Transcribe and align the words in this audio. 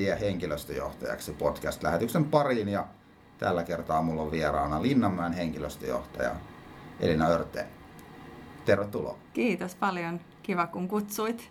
Tie 0.00 0.20
henkilöstöjohtajaksi 0.20 1.32
podcast-lähetyksen 1.32 2.24
pariin 2.24 2.68
ja 2.68 2.86
tällä 3.38 3.62
kertaa 3.64 4.02
mulla 4.02 4.22
on 4.22 4.30
vieraana 4.30 4.82
Linnanmäen 4.82 5.32
henkilöstöjohtaja 5.32 6.34
Elina 7.00 7.26
Örte. 7.28 7.66
Tervetuloa. 8.64 9.18
Kiitos 9.32 9.74
paljon. 9.74 10.20
Kiva 10.42 10.66
kun 10.66 10.88
kutsuit. 10.88 11.50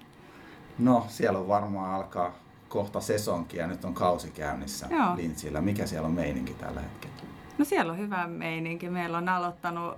No, 0.80 1.06
siellä 1.10 1.40
on 1.40 1.48
varmaan 1.48 1.94
alkaa 1.94 2.36
kohta 2.70 3.02
sesonki 3.02 3.58
ja 3.58 3.68
nyt 3.68 3.86
on 3.86 3.94
kausi 3.94 4.32
käynnissä 4.32 4.88
Joo. 4.90 5.16
Lintsillä. 5.16 5.62
Mikä 5.62 5.86
siellä 5.86 6.06
on 6.06 6.14
meininki 6.14 6.54
tällä 6.54 6.82
hetkellä? 6.82 7.16
No 7.58 7.66
siellä 7.66 7.92
on 7.92 8.00
hyvä 8.00 8.28
meininki. 8.28 8.90
Meillä 8.90 9.18
on 9.18 9.30
aloittanut 9.30 9.96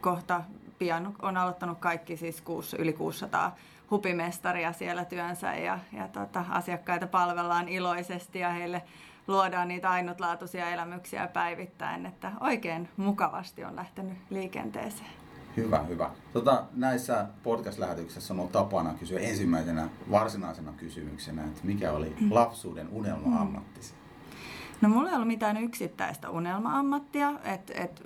kohta 0.00 0.42
pian, 0.78 1.14
on 1.22 1.36
aloittanut 1.36 1.78
kaikki 1.78 2.16
siis 2.16 2.40
kuusi, 2.40 2.76
yli 2.76 2.92
600 2.92 3.56
hupimestaria 3.90 4.72
siellä 4.72 5.04
työnsä 5.04 5.54
ja, 5.54 5.78
ja 5.92 6.08
tota, 6.08 6.44
asiakkaita 6.50 7.06
palvellaan 7.06 7.68
iloisesti 7.68 8.38
ja 8.38 8.50
heille 8.50 8.82
luodaan 9.26 9.68
niitä 9.68 9.90
ainutlaatuisia 9.90 10.70
elämyksiä 10.70 11.28
päivittäin, 11.28 12.06
että 12.06 12.32
oikein 12.40 12.88
mukavasti 12.96 13.64
on 13.64 13.76
lähtenyt 13.76 14.18
liikenteeseen. 14.30 15.10
Hyvä, 15.56 15.78
hyvä. 15.78 16.10
Tota, 16.32 16.64
näissä 16.74 17.26
podcast-lähetyksissä 17.42 18.34
on 18.34 18.38
ollut 18.38 18.52
tapana 18.52 18.94
kysyä 18.94 19.20
ensimmäisenä 19.20 19.88
varsinaisena 20.10 20.72
kysymyksenä, 20.72 21.44
että 21.44 21.60
mikä 21.64 21.92
oli 21.92 22.16
lapsuuden 22.30 22.88
unelma-ammattisi? 22.92 23.94
No 24.80 24.88
mulla 24.88 25.08
ei 25.08 25.14
ollut 25.14 25.28
mitään 25.28 25.56
yksittäistä 25.56 26.30
unelma-ammattia, 26.30 27.32
että 27.44 27.72
et, 27.76 28.02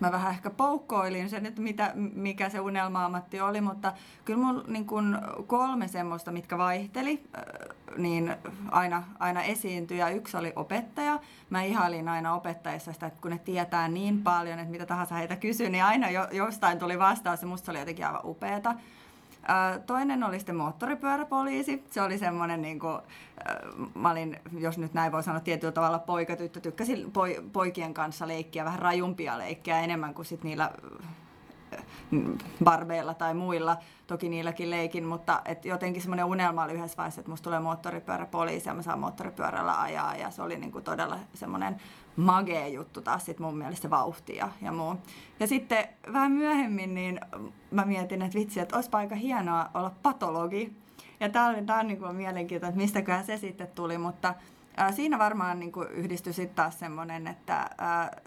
mä 0.00 0.12
vähän 0.12 0.30
ehkä 0.30 0.50
poukkoilin 0.50 1.30
sen, 1.30 1.46
että 1.46 1.60
mitä, 1.60 1.92
mikä 1.94 2.48
se 2.48 2.60
unelma-ammatti 2.60 3.40
oli, 3.40 3.60
mutta 3.60 3.92
kyllä 4.24 4.44
mulla 4.44 4.64
niin 4.66 4.86
kun 4.86 5.18
kolme 5.46 5.88
semmoista, 5.88 6.32
mitkä 6.32 6.58
vaihteli, 6.58 7.24
niin 7.96 8.34
aina, 8.70 9.02
aina 9.18 9.42
esiintyi 9.42 9.98
ja 9.98 10.08
yksi 10.08 10.36
oli 10.36 10.52
opettaja. 10.56 11.20
Mä 11.50 11.62
ihailin 11.62 12.08
aina 12.08 12.34
opettajissa 12.34 12.92
sitä, 12.92 13.06
että 13.06 13.20
kun 13.20 13.30
ne 13.30 13.38
tietää 13.38 13.88
niin 13.88 14.22
paljon, 14.22 14.58
että 14.58 14.70
mitä 14.70 14.86
tahansa 14.86 15.14
heitä 15.14 15.36
kysyi, 15.36 15.70
niin 15.70 15.84
aina 15.84 16.10
jo, 16.10 16.28
jostain 16.32 16.78
tuli 16.78 16.98
vastaus 16.98 17.42
ja 17.42 17.48
musta 17.48 17.64
se 17.64 17.70
oli 17.70 17.78
jotenkin 17.78 18.06
aivan 18.06 18.20
upeata. 18.24 18.74
Toinen 19.86 20.24
oli 20.24 20.38
sitten 20.38 20.56
moottoripyöräpoliisi. 20.56 21.84
Se 21.90 22.02
oli 22.02 22.18
semmoinen, 22.18 22.62
niin 22.62 22.78
kuin, 22.78 22.98
mä 23.94 24.10
olin, 24.10 24.40
jos 24.58 24.78
nyt 24.78 24.94
näin 24.94 25.12
voi 25.12 25.22
sanoa, 25.22 25.40
tietyllä 25.40 25.72
tavalla 25.72 25.98
poikatyttö. 25.98 26.60
Tykkäsin 26.60 27.12
poikien 27.52 27.94
kanssa 27.94 28.28
leikkiä, 28.28 28.64
vähän 28.64 28.78
rajumpia 28.78 29.38
leikkiä 29.38 29.80
enemmän 29.80 30.14
kuin 30.14 30.26
sit 30.26 30.44
niillä 30.44 30.70
barbeilla 32.64 33.14
tai 33.14 33.34
muilla. 33.34 33.76
Toki 34.06 34.28
niilläkin 34.28 34.70
leikin, 34.70 35.04
mutta 35.04 35.42
et 35.44 35.64
jotenkin 35.64 36.02
semmoinen 36.02 36.24
unelma 36.24 36.64
oli 36.64 36.72
yhdessä 36.72 36.96
vaiheessa, 36.96 37.20
että 37.20 37.30
musta 37.30 37.44
tulee 37.44 37.60
moottoripyöräpoliisi 37.60 38.68
ja 38.68 38.74
mä 38.74 38.82
saan 38.82 38.98
moottoripyörällä 38.98 39.80
ajaa. 39.80 40.16
Ja 40.16 40.30
se 40.30 40.42
oli 40.42 40.58
niinku 40.58 40.80
todella 40.80 41.18
semmoinen 41.34 41.80
magea 42.18 42.66
juttu 42.66 43.00
taas 43.00 43.24
sit 43.24 43.38
mun 43.38 43.58
mielestä 43.58 43.82
se 43.82 43.90
vauhti 43.90 44.36
ja, 44.36 44.72
muu. 44.72 44.94
Ja 45.40 45.46
sitten 45.46 45.88
vähän 46.12 46.32
myöhemmin 46.32 46.94
niin 46.94 47.20
mä 47.70 47.84
mietin, 47.84 48.22
että 48.22 48.38
vitsi, 48.38 48.60
että 48.60 48.76
olisipa 48.76 48.98
aika 48.98 49.14
hienoa 49.14 49.70
olla 49.74 49.92
patologi. 50.02 50.72
Ja 51.20 51.28
tää 51.28 51.46
on, 51.46 51.66
tää 51.66 51.78
on 51.78 51.86
niin 51.86 51.98
kuin 51.98 52.16
mielenkiintoista, 52.16 52.68
että 52.68 52.82
mistäköhän 52.82 53.24
se 53.24 53.36
sitten 53.36 53.68
tuli, 53.74 53.98
mutta 53.98 54.34
ää, 54.76 54.92
siinä 54.92 55.18
varmaan 55.18 55.60
niin 55.60 55.72
kuin 55.72 55.88
yhdistyi 55.88 56.32
sitten 56.32 56.56
taas 56.56 56.78
semmoinen, 56.78 57.26
että 57.26 57.70
ää, 57.78 58.20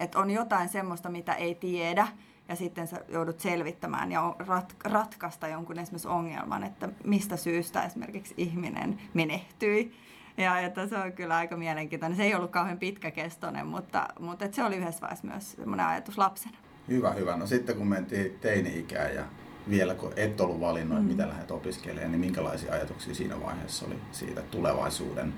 että 0.00 0.18
on 0.18 0.30
jotain 0.30 0.68
semmoista, 0.68 1.08
mitä 1.08 1.34
ei 1.34 1.54
tiedä, 1.54 2.08
ja 2.48 2.56
sitten 2.56 2.86
sä 2.86 3.04
joudut 3.08 3.40
selvittämään 3.40 4.12
ja 4.12 4.36
rat, 4.38 4.76
ratkaista 4.84 5.48
jonkun 5.48 5.78
esimerkiksi 5.78 6.08
ongelman, 6.08 6.64
että 6.64 6.88
mistä 7.04 7.36
syystä 7.36 7.82
esimerkiksi 7.82 8.34
ihminen 8.36 9.00
menehtyi. 9.14 9.94
Ja 10.36 10.58
että 10.58 10.86
se 10.86 10.96
on 10.98 11.12
kyllä 11.12 11.36
aika 11.36 11.56
mielenkiintoinen. 11.56 12.16
Se 12.16 12.22
ei 12.22 12.34
ollut 12.34 12.50
kauhean 12.50 12.78
pitkäkestoinen, 12.78 13.66
mutta, 13.66 14.08
mutta 14.20 14.44
että 14.44 14.54
se 14.54 14.64
oli 14.64 14.76
yhdessä 14.76 15.00
vaiheessa 15.00 15.26
myös 15.26 15.52
semmoinen 15.52 15.86
ajatus 15.86 16.18
lapsena. 16.18 16.56
Hyvä, 16.88 17.10
hyvä. 17.10 17.36
No 17.36 17.46
sitten 17.46 17.76
kun 17.76 17.86
mentiin 17.86 18.38
teini-ikään 18.40 19.14
ja 19.14 19.24
vielä 19.70 19.94
kun 19.94 20.12
et 20.16 20.40
ollut 20.40 20.60
valinnut, 20.60 20.98
mm. 20.98 21.04
mitä 21.04 21.28
lähdet 21.28 21.50
opiskelemaan, 21.50 22.10
niin 22.10 22.20
minkälaisia 22.20 22.72
ajatuksia 22.72 23.14
siinä 23.14 23.40
vaiheessa 23.40 23.86
oli 23.86 23.98
siitä 24.12 24.42
tulevaisuuden 24.42 25.34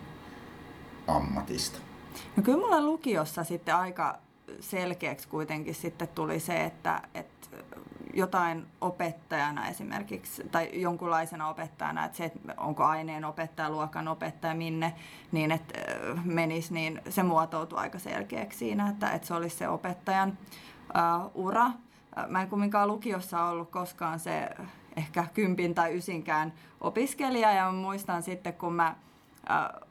ammatista? 1.06 1.78
No 2.36 2.42
kyllä 2.42 2.58
mulla 2.58 2.80
lukiossa 2.80 3.44
sitten 3.44 3.76
aika 3.76 4.18
selkeäksi 4.60 5.28
kuitenkin 5.28 5.74
sitten 5.74 6.08
tuli 6.08 6.40
se, 6.40 6.64
että, 6.64 7.02
että 7.14 7.56
jotain 8.14 8.66
opettajana 8.80 9.68
esimerkiksi, 9.68 10.42
tai 10.52 10.70
jonkunlaisena 10.72 11.48
opettajana, 11.48 12.04
että 12.04 12.16
se, 12.16 12.24
että 12.24 12.54
onko 12.56 12.84
aineen 12.84 13.24
opettaja, 13.24 13.70
luokan 13.70 14.08
opettaja, 14.08 14.54
minne, 14.54 14.94
niin 15.32 15.50
että 15.52 15.78
menisi, 16.24 16.74
niin 16.74 17.02
se 17.08 17.22
muotoutui 17.22 17.78
aika 17.78 17.98
selkeäksi 17.98 18.58
siinä, 18.58 18.88
että, 18.88 19.10
että 19.10 19.26
se 19.26 19.34
olisi 19.34 19.56
se 19.56 19.68
opettajan 19.68 20.38
uh, 21.34 21.44
ura. 21.46 21.70
Mä 22.28 22.42
en 22.42 22.48
kumminkaan 22.48 22.88
lukiossa 22.88 23.44
ollut 23.44 23.70
koskaan 23.70 24.20
se 24.20 24.48
ehkä 24.96 25.24
kympin 25.34 25.74
tai 25.74 25.96
ysinkään 25.96 26.52
opiskelija, 26.80 27.52
ja 27.52 27.72
muistan 27.72 28.22
sitten, 28.22 28.54
kun 28.54 28.74
mä 28.74 28.94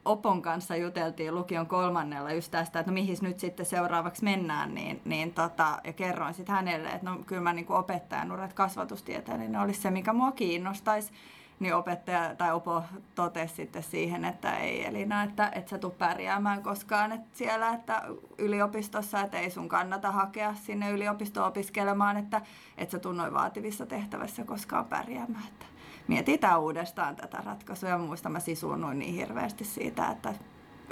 Opon 0.05 0.41
kanssa 0.41 0.75
juteltiin 0.75 1.35
lukion 1.35 1.67
kolmannella 1.67 2.31
just 2.31 2.51
tästä, 2.51 2.79
että 2.79 2.91
no 2.91 2.93
mihin 2.93 3.17
nyt 3.21 3.39
sitten 3.39 3.65
seuraavaksi 3.65 4.23
mennään, 4.23 4.75
niin, 4.75 5.01
niin 5.05 5.33
tota, 5.33 5.79
ja 5.83 5.93
kerroin 5.93 6.33
sitten 6.33 6.55
hänelle, 6.55 6.89
että 6.89 7.09
no 7.09 7.19
kyllä 7.25 7.41
mä 7.41 7.53
niin 7.53 7.71
opettajan 7.71 8.31
urat 8.31 8.53
kasvatustieteen, 8.53 9.51
ne 9.51 9.59
olisi 9.59 9.81
se, 9.81 9.91
mikä 9.91 10.13
mua 10.13 10.31
kiinnostaisi. 10.31 11.11
Niin 11.59 11.75
opettaja 11.75 12.35
tai 12.35 12.51
opo 12.51 12.83
totesi 13.15 13.55
sitten 13.55 13.83
siihen, 13.83 14.25
että 14.25 14.57
ei 14.57 14.85
Elina, 14.85 15.23
että 15.23 15.51
et 15.55 15.67
sä 15.67 15.77
tuu 15.77 15.89
pärjäämään 15.91 16.63
koskaan 16.63 17.11
että 17.11 17.27
siellä 17.33 17.73
että 17.73 18.01
yliopistossa, 18.37 19.21
että 19.21 19.39
ei 19.39 19.49
sun 19.49 19.69
kannata 19.69 20.11
hakea 20.11 20.55
sinne 20.55 20.91
yliopistoon 20.91 21.47
opiskelemaan, 21.47 22.17
että 22.17 22.41
et 22.77 22.91
sä 22.91 22.99
tuu 22.99 23.11
noin 23.11 23.33
vaativissa 23.33 23.85
tehtävissä 23.85 24.43
koskaan 24.43 24.85
pärjäämään. 24.85 25.43
Että 25.47 25.65
mietitään 26.07 26.61
uudestaan 26.61 27.15
tätä 27.15 27.37
ratkaisua. 27.45 27.89
Ja 27.89 27.97
muista 27.97 28.29
mä 28.29 28.39
sisuunnuin 28.39 28.99
niin 28.99 29.15
hirveästi 29.15 29.65
siitä, 29.65 30.07
että 30.07 30.33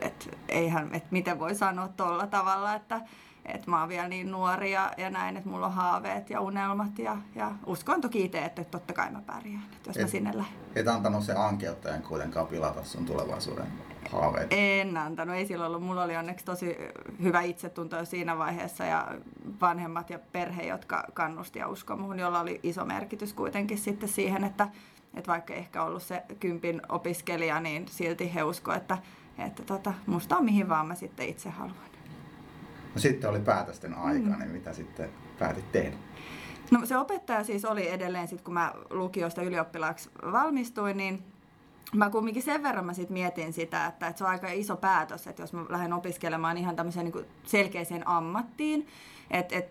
et, 0.02 0.38
eihän, 0.50 0.96
et 0.96 1.12
miten 1.12 1.40
voi 1.40 1.56
sanoa 1.56 1.88
tuolla 1.88 2.28
tavalla, 2.28 2.76
että 2.76 3.02
et 3.46 3.68
mä 3.68 3.80
oon 3.80 3.90
vielä 3.90 4.08
niin 4.08 4.32
nuori 4.32 4.72
ja, 4.72 4.92
ja 4.98 5.10
näin, 5.10 5.38
että 5.38 5.50
mulla 5.50 5.66
on 5.66 5.74
haaveet 5.74 6.30
ja 6.30 6.42
unelmat 6.42 7.00
ja, 7.00 7.18
ja 7.36 7.52
uskon 7.66 8.02
toki 8.02 8.24
itse, 8.24 8.46
että 8.46 8.64
totta 8.64 8.94
kai 8.94 9.12
mä 9.12 9.22
pärjään, 9.22 9.64
että 9.76 9.90
jos 9.90 9.98
et, 9.98 10.04
mä 10.04 10.08
sinne 10.08 10.32
lähden. 10.34 10.60
Et 10.76 10.88
antanut 10.88 11.24
se 11.24 11.34
ankeuttajan 11.34 12.02
kuitenkaan 12.02 12.48
pilata 12.48 12.84
sun 12.84 13.06
tulevaisuuden 13.06 13.68
haaveet? 14.12 14.48
En 14.52 14.98
antanut, 14.98 15.36
ei 15.36 15.46
silloin 15.46 15.68
ollut. 15.68 15.84
Mulla 15.84 16.04
oli 16.04 16.18
onneksi 16.18 16.46
tosi 16.46 16.78
hyvä 17.22 17.42
itsetunto 17.42 17.98
jo 17.98 18.06
siinä 18.06 18.38
vaiheessa 18.38 18.86
ja 18.86 19.08
vanhemmat 19.62 20.10
ja 20.10 20.20
perhe, 20.32 20.64
jotka 20.64 21.04
kannusti 21.14 21.60
ja 21.60 21.68
uskoi 21.68 21.98
muhun, 21.98 22.20
jolla 22.20 22.40
oli 22.40 22.60
iso 22.64 22.86
merkitys 22.86 23.34
kuitenkin 23.34 23.78
sitten 23.78 24.10
siihen, 24.10 24.44
että 24.44 24.68
että 25.14 25.32
vaikka 25.32 25.54
ehkä 25.54 25.84
ollut 25.84 26.04
se 26.04 26.24
kympin 26.40 26.82
opiskelija, 26.90 27.60
niin 27.60 27.88
silti 27.88 28.34
he 28.34 28.44
uskoivat, 28.44 28.82
että, 28.82 28.98
että 29.38 29.64
tota, 29.64 29.94
musta 30.06 30.38
on 30.38 30.46
mihin 30.46 30.70
vaan 30.70 30.88
mä 30.88 30.96
sitten 30.96 31.30
itse 31.30 31.50
haluan. 31.50 31.92
No 32.96 33.02
sitten 33.02 33.30
oli 33.30 33.40
päätösten 33.40 33.94
aika, 33.94 34.30
mm. 34.30 34.40
niin 34.40 34.52
mitä 34.52 34.74
sitten 34.74 35.10
päätit 35.40 35.72
tehdä? 35.72 35.98
No 36.72 36.86
se 36.86 36.98
opettaja 36.98 37.44
siis 37.44 37.66
oli 37.66 37.90
edelleen, 37.90 38.28
sit 38.28 38.42
kun 38.42 38.54
mä 38.54 38.74
lukiosta 38.90 39.42
ylioppilaaksi 39.42 40.10
valmistuin, 40.32 40.98
niin 40.98 41.24
mä 41.96 42.10
kumminkin 42.10 42.44
sen 42.44 42.64
verran 42.64 42.86
mä 42.86 42.94
sit 42.94 43.10
mietin 43.10 43.54
sitä, 43.54 43.86
että, 43.86 44.08
että 44.08 44.18
se 44.18 44.24
on 44.24 44.30
aika 44.30 44.48
iso 44.48 44.76
päätös, 44.76 45.28
että 45.28 45.44
jos 45.44 45.54
mä 45.54 45.66
lähden 45.70 45.94
opiskelemaan 45.94 46.58
ihan 46.58 46.76
tämmöiseen 46.76 47.06
niin 47.06 47.26
selkeäseen 47.44 48.08
ammattiin, 48.08 48.88
et, 49.32 49.52
et, 49.52 49.70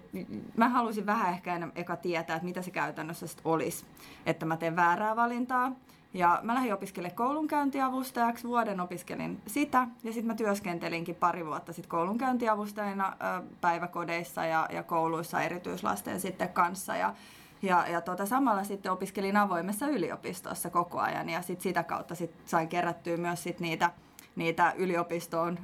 mä 0.56 0.69
halusin 0.69 1.06
vähän 1.06 1.32
ehkä 1.32 1.56
enemmän 1.56 1.76
eka 1.76 1.96
tietää, 1.96 2.37
että 2.37 2.46
mitä 2.46 2.62
se 2.62 2.70
käytännössä 2.70 3.26
sit 3.26 3.40
olisi, 3.44 3.84
että 4.26 4.46
mä 4.46 4.56
teen 4.56 4.76
väärää 4.76 5.17
valintaa. 5.17 5.72
Ja 6.14 6.40
mä 6.43 6.55
lähdin 6.55 6.75
opiskelemaan 6.75 7.17
koulunkäyntiavustajaksi, 7.17 8.49
vuoden 8.49 8.81
opiskelin 8.81 9.40
sitä 9.46 9.87
ja 10.05 10.12
sitten 10.12 10.26
mä 10.26 10.34
työskentelinkin 10.34 11.14
pari 11.14 11.46
vuotta 11.46 11.72
sitten 11.72 11.90
koulunkäyntiavustajana 11.90 13.17
päiväkodeissa 13.61 14.44
ja, 14.44 14.69
ja 14.72 14.82
kouluissa 14.82 15.43
erityislasten 15.43 16.20
sitten 16.20 16.49
kanssa. 16.49 16.96
Ja, 16.96 17.14
ja, 17.62 17.86
ja 17.88 18.00
tuota, 18.00 18.26
samalla 18.26 18.64
sitten 18.64 18.92
opiskelin 18.92 19.36
avoimessa 19.36 19.86
yliopistossa 19.86 20.70
koko 20.70 20.98
ajan 20.98 21.28
ja 21.28 21.42
sit 21.42 21.60
sitä 21.60 21.82
kautta 21.82 22.14
sit 22.14 22.30
sain 22.44 22.68
kerättyä 22.68 23.16
myös 23.16 23.42
sit 23.42 23.60
niitä, 23.60 23.90
niitä 24.36 24.72
yliopistoon 24.76 25.58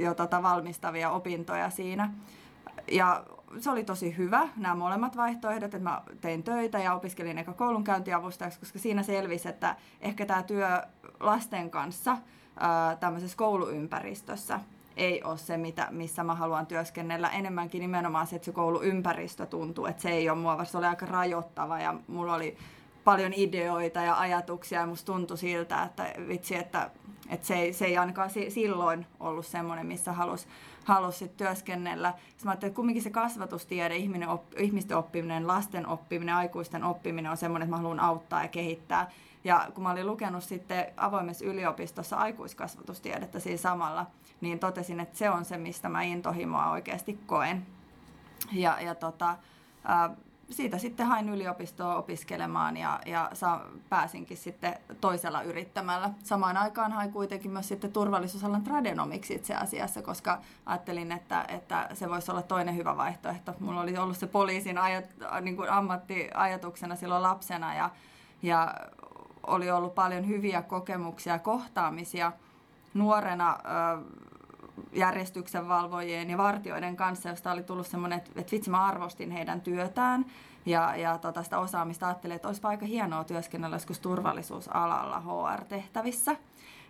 jo 0.00 0.14
tota 0.14 0.42
valmistavia 0.42 1.10
opintoja 1.10 1.70
siinä. 1.70 2.12
Ja 2.92 3.24
se 3.58 3.70
oli 3.70 3.84
tosi 3.84 4.16
hyvä, 4.16 4.48
nämä 4.56 4.74
molemmat 4.74 5.16
vaihtoehdot, 5.16 5.74
että 5.74 5.88
mä 5.88 6.02
tein 6.20 6.42
töitä 6.42 6.78
ja 6.78 6.94
opiskelin 6.94 7.38
eka 7.38 7.52
koulunkäyntiavustajaksi, 7.52 8.60
koska 8.60 8.78
siinä 8.78 9.02
selvisi, 9.02 9.48
että 9.48 9.76
ehkä 10.00 10.26
tämä 10.26 10.42
työ 10.42 10.82
lasten 11.20 11.70
kanssa 11.70 12.18
ää, 12.60 12.96
tämmöisessä 12.96 13.36
kouluympäristössä 13.36 14.60
ei 14.96 15.22
ole 15.22 15.38
se, 15.38 15.56
mitä, 15.56 15.88
missä 15.90 16.24
mä 16.24 16.34
haluan 16.34 16.66
työskennellä. 16.66 17.28
Enemmänkin 17.28 17.80
nimenomaan 17.80 18.26
se, 18.26 18.36
että 18.36 18.46
se 18.46 18.52
kouluympäristö 18.52 19.46
tuntuu, 19.46 19.86
että 19.86 20.02
se 20.02 20.10
ei 20.10 20.30
ole 20.30 20.38
mua, 20.38 20.56
vaan 20.56 20.66
se 20.66 20.78
oli 20.78 20.86
aika 20.86 21.06
rajoittava 21.06 21.78
ja 21.78 21.94
mulla 22.08 22.34
oli 22.34 22.56
paljon 23.04 23.32
ideoita 23.36 24.00
ja 24.00 24.18
ajatuksia 24.18 24.80
ja 24.80 24.86
musta 24.86 25.12
tuntui 25.12 25.38
siltä, 25.38 25.82
että 25.82 26.12
vitsi, 26.28 26.54
että, 26.54 26.90
että 27.28 27.46
se, 27.46 27.54
ei, 27.54 27.72
se 27.72 27.84
ei 27.84 27.98
ainakaan 27.98 28.30
silloin 28.48 29.06
ollut 29.20 29.46
semmoinen, 29.46 29.86
missä 29.86 30.12
halusi 30.12 30.46
halus 30.84 31.24
työskennellä. 31.36 32.10
Sitten 32.10 32.44
mä 32.44 32.50
ajattelin, 32.50 32.70
että 32.70 32.76
kumminkin 32.76 33.02
se 33.02 33.10
kasvatustiede, 33.10 33.96
ihminen 33.96 34.28
op, 34.28 34.42
ihmisten 34.58 34.96
oppiminen, 34.96 35.46
lasten 35.46 35.86
oppiminen, 35.86 36.34
aikuisten 36.34 36.84
oppiminen 36.84 37.30
on 37.30 37.36
semmoinen, 37.36 37.66
että 37.66 37.76
mä 37.76 37.82
haluan 37.82 38.00
auttaa 38.00 38.42
ja 38.42 38.48
kehittää. 38.48 39.10
Ja 39.44 39.68
kun 39.74 39.82
mä 39.82 39.90
olin 39.90 40.06
lukenut 40.06 40.44
sitten 40.44 40.86
avoimessa 40.96 41.44
yliopistossa 41.44 42.16
aikuiskasvatustiedettä 42.16 43.40
siinä 43.40 43.56
samalla, 43.56 44.06
niin 44.40 44.58
totesin, 44.58 45.00
että 45.00 45.18
se 45.18 45.30
on 45.30 45.44
se, 45.44 45.58
mistä 45.58 45.88
mä 45.88 46.02
intohimoa 46.02 46.70
oikeasti 46.70 47.18
koen. 47.26 47.66
Ja, 48.52 48.80
ja 48.80 48.94
tota, 48.94 49.36
siitä 50.50 50.78
sitten 50.78 51.06
hain 51.06 51.28
yliopistoa 51.28 51.96
opiskelemaan 51.96 52.76
ja, 52.76 53.00
ja 53.06 53.30
sa, 53.32 53.60
pääsinkin 53.88 54.36
sitten 54.36 54.74
toisella 55.00 55.42
yrittämällä. 55.42 56.10
Samaan 56.22 56.56
aikaan 56.56 56.92
hain 56.92 57.12
kuitenkin 57.12 57.50
myös 57.50 57.68
sitten 57.68 57.92
turvallisuusalan 57.92 58.62
tradenomiksi 58.62 59.34
itse 59.34 59.54
asiassa, 59.54 60.02
koska 60.02 60.38
ajattelin, 60.66 61.12
että, 61.12 61.44
että 61.48 61.88
se 61.94 62.08
voisi 62.10 62.30
olla 62.30 62.42
toinen 62.42 62.76
hyvä 62.76 62.96
vaihtoehto. 62.96 63.54
Mulla 63.60 63.80
oli 63.80 63.98
ollut 63.98 64.16
se 64.16 64.26
poliisin 64.26 64.78
ajat, 64.78 65.04
niin 65.40 65.56
kuin 65.56 65.70
ammattiajatuksena 65.70 66.96
silloin 66.96 67.22
lapsena 67.22 67.74
ja, 67.74 67.90
ja 68.42 68.74
oli 69.46 69.70
ollut 69.70 69.94
paljon 69.94 70.28
hyviä 70.28 70.62
kokemuksia, 70.62 71.38
kohtaamisia 71.38 72.32
nuorena 72.94 73.58
järjestyksen 74.92 75.68
valvojien 75.68 76.30
ja 76.30 76.38
vartioiden 76.38 76.96
kanssa, 76.96 77.28
josta 77.28 77.52
oli 77.52 77.62
tullut 77.62 77.86
semmoinen, 77.86 78.18
että, 78.18 78.30
että 78.36 78.52
vitsi 78.52 78.70
mä 78.70 78.86
arvostin 78.86 79.30
heidän 79.30 79.60
työtään 79.60 80.26
ja, 80.66 80.96
ja 80.96 81.18
tota 81.18 81.42
sitä 81.42 81.58
osaamista 81.58 82.06
ajattelin, 82.06 82.36
että 82.36 82.48
olisi 82.48 82.60
aika 82.64 82.86
hienoa 82.86 83.24
työskennellä 83.24 83.76
joskus 83.76 84.00
turvallisuusalalla 84.00 85.20
HR-tehtävissä. 85.20 86.36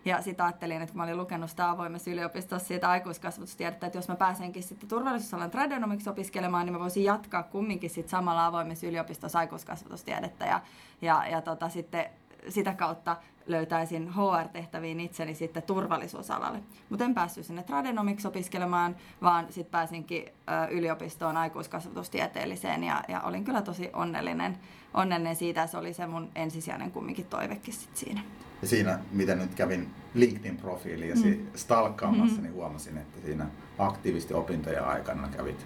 Ja 0.05 0.21
sitten 0.21 0.45
ajattelin, 0.45 0.81
että 0.81 0.91
kun 0.91 0.97
mä 0.97 1.03
olin 1.03 1.17
lukenut 1.17 1.49
sitä 1.49 1.69
avoimessa 1.69 2.11
yliopistossa 2.11 2.67
siitä 2.67 2.89
aikuiskasvatustiedettä, 2.89 3.85
että 3.87 3.97
jos 3.97 4.07
mä 4.07 4.15
pääsenkin 4.15 4.63
sitten 4.63 4.89
turvallisuusalan 4.89 5.51
tradenomiksi 5.51 6.09
opiskelemaan, 6.09 6.65
niin 6.65 6.73
mä 6.73 6.79
voisin 6.79 7.03
jatkaa 7.03 7.43
kumminkin 7.43 7.89
sitten 7.89 8.09
samalla 8.09 8.45
avoimessa 8.45 8.87
yliopistossa 8.87 9.39
aikuiskasvatustiedettä. 9.39 10.45
Ja, 10.45 10.61
ja, 11.01 11.27
ja 11.27 11.41
tota, 11.41 11.69
sitten 11.69 12.05
sitä 12.49 12.73
kautta 12.73 13.17
löytäisin 13.47 14.09
HR-tehtäviin 14.09 14.99
itseni 14.99 15.35
sitten 15.35 15.63
turvallisuusalalle. 15.63 16.59
Mutta 16.89 17.05
en 17.05 17.13
päässyt 17.13 17.45
sinne 17.45 17.63
tradenomiksi 17.63 18.27
opiskelemaan, 18.27 18.95
vaan 19.21 19.45
sitten 19.49 19.71
pääsinkin 19.71 20.25
yliopistoon 20.71 21.37
aikuiskasvatustieteelliseen 21.37 22.83
ja, 22.83 23.03
ja 23.07 23.21
olin 23.21 23.43
kyllä 23.43 23.61
tosi 23.61 23.89
onnellinen, 23.93 24.57
onnellinen 24.93 25.35
siitä, 25.35 25.67
se 25.67 25.77
oli 25.77 25.93
se 25.93 26.07
mun 26.07 26.29
ensisijainen 26.35 26.91
kumminkin 26.91 27.25
toivekin 27.25 27.73
sit 27.73 27.97
siinä. 27.97 28.21
Ja 28.61 28.67
siinä, 28.67 28.99
mitä 29.11 29.35
nyt 29.35 29.55
kävin 29.55 29.91
LinkedIn-profiiliasi 30.13 31.35
mm. 31.35 31.47
stalkkaamassa, 31.55 32.25
mm-hmm. 32.25 32.43
niin 32.43 32.53
huomasin, 32.53 32.97
että 32.97 33.19
siinä 33.25 33.47
aktiivisesti 33.79 34.33
opintojen 34.33 34.85
aikana 34.85 35.27
kävit 35.27 35.65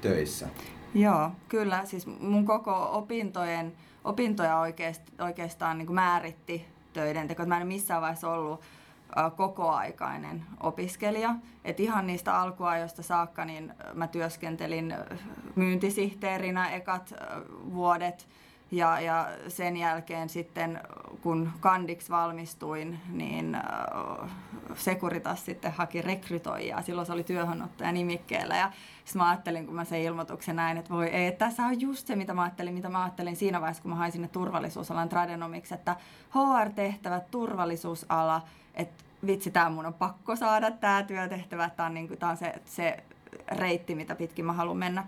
töissä. 0.00 0.48
Joo, 0.94 1.30
kyllä. 1.48 1.84
Siis 1.84 2.06
mun 2.06 2.44
koko 2.44 2.88
opintojen, 2.92 3.72
opintoja 4.08 4.58
oikeastaan, 4.58 5.26
oikeastaan 5.28 5.78
niin 5.78 5.86
kuin 5.86 5.94
määritti 5.94 6.66
töiden 6.92 7.28
teko. 7.28 7.46
Mä 7.46 7.60
en 7.60 7.66
missään 7.66 8.02
vaiheessa 8.02 8.30
ollut 8.30 8.60
kokoaikainen 9.36 10.44
opiskelija. 10.60 11.34
Et 11.64 11.80
ihan 11.80 12.06
niistä 12.06 12.40
alkuajoista 12.40 13.02
saakka 13.02 13.44
niin 13.44 13.72
mä 13.94 14.06
työskentelin 14.06 14.94
myyntisihteerinä 15.54 16.70
ekat 16.70 17.14
vuodet 17.72 18.28
ja, 18.70 19.00
ja 19.00 19.28
sen 19.48 19.76
jälkeen 19.76 20.28
sitten, 20.28 20.80
kun 21.22 21.52
kandiksi 21.60 22.10
valmistuin, 22.10 23.00
niin 23.08 23.54
äh, 23.54 24.30
Securitas 24.74 25.44
sitten 25.44 25.72
haki 25.72 26.02
rekrytoijaa. 26.02 26.82
Silloin 26.82 27.06
se 27.06 27.12
oli 27.12 27.24
työhönottaja 27.24 27.92
nimikkeellä. 27.92 28.56
Ja 28.56 28.72
sitten 29.04 29.22
mä 29.22 29.28
ajattelin, 29.28 29.66
kun 29.66 29.74
mä 29.74 29.84
sen 29.84 30.00
ilmoituksen 30.00 30.56
näin, 30.56 30.76
että 30.78 30.90
voi 30.90 31.06
ei, 31.06 31.32
tässä 31.32 31.62
on 31.62 31.80
just 31.80 32.06
se, 32.06 32.16
mitä 32.16 32.34
mä 32.34 32.42
ajattelin, 32.42 32.74
mitä 32.74 32.88
mä 32.88 33.02
ajattelin 33.02 33.36
siinä 33.36 33.60
vaiheessa, 33.60 33.82
kun 33.82 33.90
mä 33.90 33.96
hain 33.96 34.12
sinne 34.12 34.28
turvallisuusalan 34.28 35.08
tradenomiksi, 35.08 35.74
että 35.74 35.96
HR-tehtävät, 36.34 37.30
turvallisuusala, 37.30 38.42
että 38.74 39.04
vitsi, 39.26 39.50
tämä 39.50 39.70
mun 39.70 39.86
on 39.86 39.94
pakko 39.94 40.36
saada 40.36 40.70
tämä 40.70 41.02
työtehtävä, 41.02 41.70
tämä 41.70 41.86
on, 41.86 41.94
niin 41.94 42.18
tämä 42.18 42.30
on 42.30 42.36
se, 42.36 42.54
se 42.64 42.96
reitti, 43.52 43.94
mitä 43.94 44.14
pitkin 44.14 44.44
mä 44.44 44.52
haluan 44.52 44.76
mennä. 44.76 45.06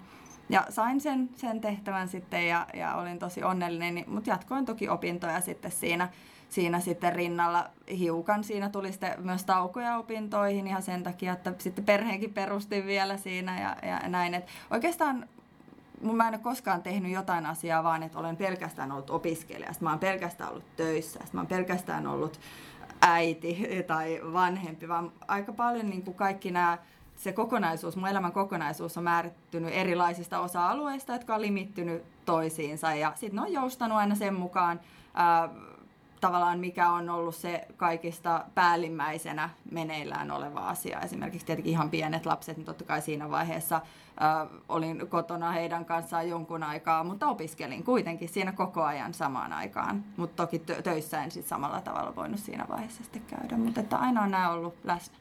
Ja 0.50 0.66
sain 0.68 1.00
sen, 1.00 1.30
sen 1.36 1.60
tehtävän 1.60 2.08
sitten 2.08 2.48
ja, 2.48 2.66
ja 2.74 2.94
olin 2.94 3.18
tosi 3.18 3.42
onnellinen, 3.42 3.94
niin, 3.94 4.10
mutta 4.10 4.30
jatkoin 4.30 4.64
toki 4.64 4.88
opintoja 4.88 5.40
sitten 5.40 5.70
siinä, 5.70 6.08
siinä 6.48 6.80
sitten 6.80 7.12
rinnalla 7.12 7.70
hiukan. 7.98 8.44
Siinä 8.44 8.68
tuli 8.68 8.92
sitten 8.92 9.14
myös 9.18 9.44
taukoja 9.44 9.96
opintoihin 9.96 10.66
ihan 10.66 10.82
sen 10.82 11.02
takia, 11.02 11.32
että 11.32 11.54
sitten 11.58 11.84
perheenkin 11.84 12.34
perustin 12.34 12.86
vielä 12.86 13.16
siinä 13.16 13.60
ja, 13.60 13.88
ja 13.88 14.08
näin. 14.08 14.34
Et 14.34 14.46
oikeastaan 14.70 15.28
mun 16.02 16.16
mä 16.16 16.28
en 16.28 16.34
ole 16.34 16.40
koskaan 16.42 16.82
tehnyt 16.82 17.12
jotain 17.12 17.46
asiaa, 17.46 17.84
vaan 17.84 18.02
että 18.02 18.18
olen 18.18 18.36
pelkästään 18.36 18.92
ollut 18.92 19.10
opiskelija. 19.10 19.72
Mä 19.80 19.90
oon 19.90 19.98
pelkästään 19.98 20.50
ollut 20.50 20.76
töissä. 20.76 21.20
Mä 21.32 21.40
oon 21.40 21.46
pelkästään 21.46 22.06
ollut 22.06 22.40
äiti 23.02 23.84
tai 23.86 24.20
vanhempi, 24.32 24.88
vaan 24.88 25.12
aika 25.28 25.52
paljon 25.52 25.90
niin 25.90 26.02
kuin 26.02 26.14
kaikki 26.14 26.50
nämä 26.50 26.78
se 27.20 27.32
kokonaisuus, 27.32 27.96
mun 27.96 28.08
elämän 28.08 28.32
kokonaisuus 28.32 28.96
on 28.96 29.04
määrittynyt 29.04 29.74
erilaisista 29.74 30.40
osa-alueista, 30.40 31.12
jotka 31.12 31.34
on 31.34 31.40
limittynyt 31.40 32.02
toisiinsa 32.24 32.94
ja 32.94 33.12
sitten 33.14 33.36
ne 33.36 33.42
on 33.42 33.52
joustanut 33.52 33.98
aina 33.98 34.14
sen 34.14 34.34
mukaan 34.34 34.80
ää, 35.14 35.48
tavallaan 36.20 36.58
mikä 36.58 36.90
on 36.90 37.10
ollut 37.10 37.34
se 37.34 37.66
kaikista 37.76 38.44
päällimmäisenä 38.54 39.50
meneillään 39.70 40.30
oleva 40.30 40.60
asia. 40.60 41.00
Esimerkiksi 41.00 41.46
tietenkin 41.46 41.72
ihan 41.72 41.90
pienet 41.90 42.26
lapset, 42.26 42.56
niin 42.56 42.64
totta 42.64 42.84
kai 42.84 43.02
siinä 43.02 43.30
vaiheessa 43.30 43.80
ää, 44.20 44.46
olin 44.68 45.08
kotona 45.08 45.50
heidän 45.50 45.84
kanssaan 45.84 46.28
jonkun 46.28 46.62
aikaa, 46.62 47.04
mutta 47.04 47.28
opiskelin 47.28 47.84
kuitenkin 47.84 48.28
siinä 48.28 48.52
koko 48.52 48.82
ajan 48.82 49.14
samaan 49.14 49.52
aikaan. 49.52 50.04
Mutta 50.16 50.46
toki 50.46 50.58
töissä 50.58 51.24
en 51.24 51.30
sitten 51.30 51.48
samalla 51.48 51.80
tavalla 51.80 52.16
voinut 52.16 52.40
siinä 52.40 52.66
vaiheessa 52.68 53.02
sitten 53.02 53.22
käydä, 53.22 53.56
mutta 53.56 53.96
aina 53.96 54.22
on 54.22 54.30
nämä 54.30 54.50
ollut 54.50 54.74
läsnä 54.84 55.19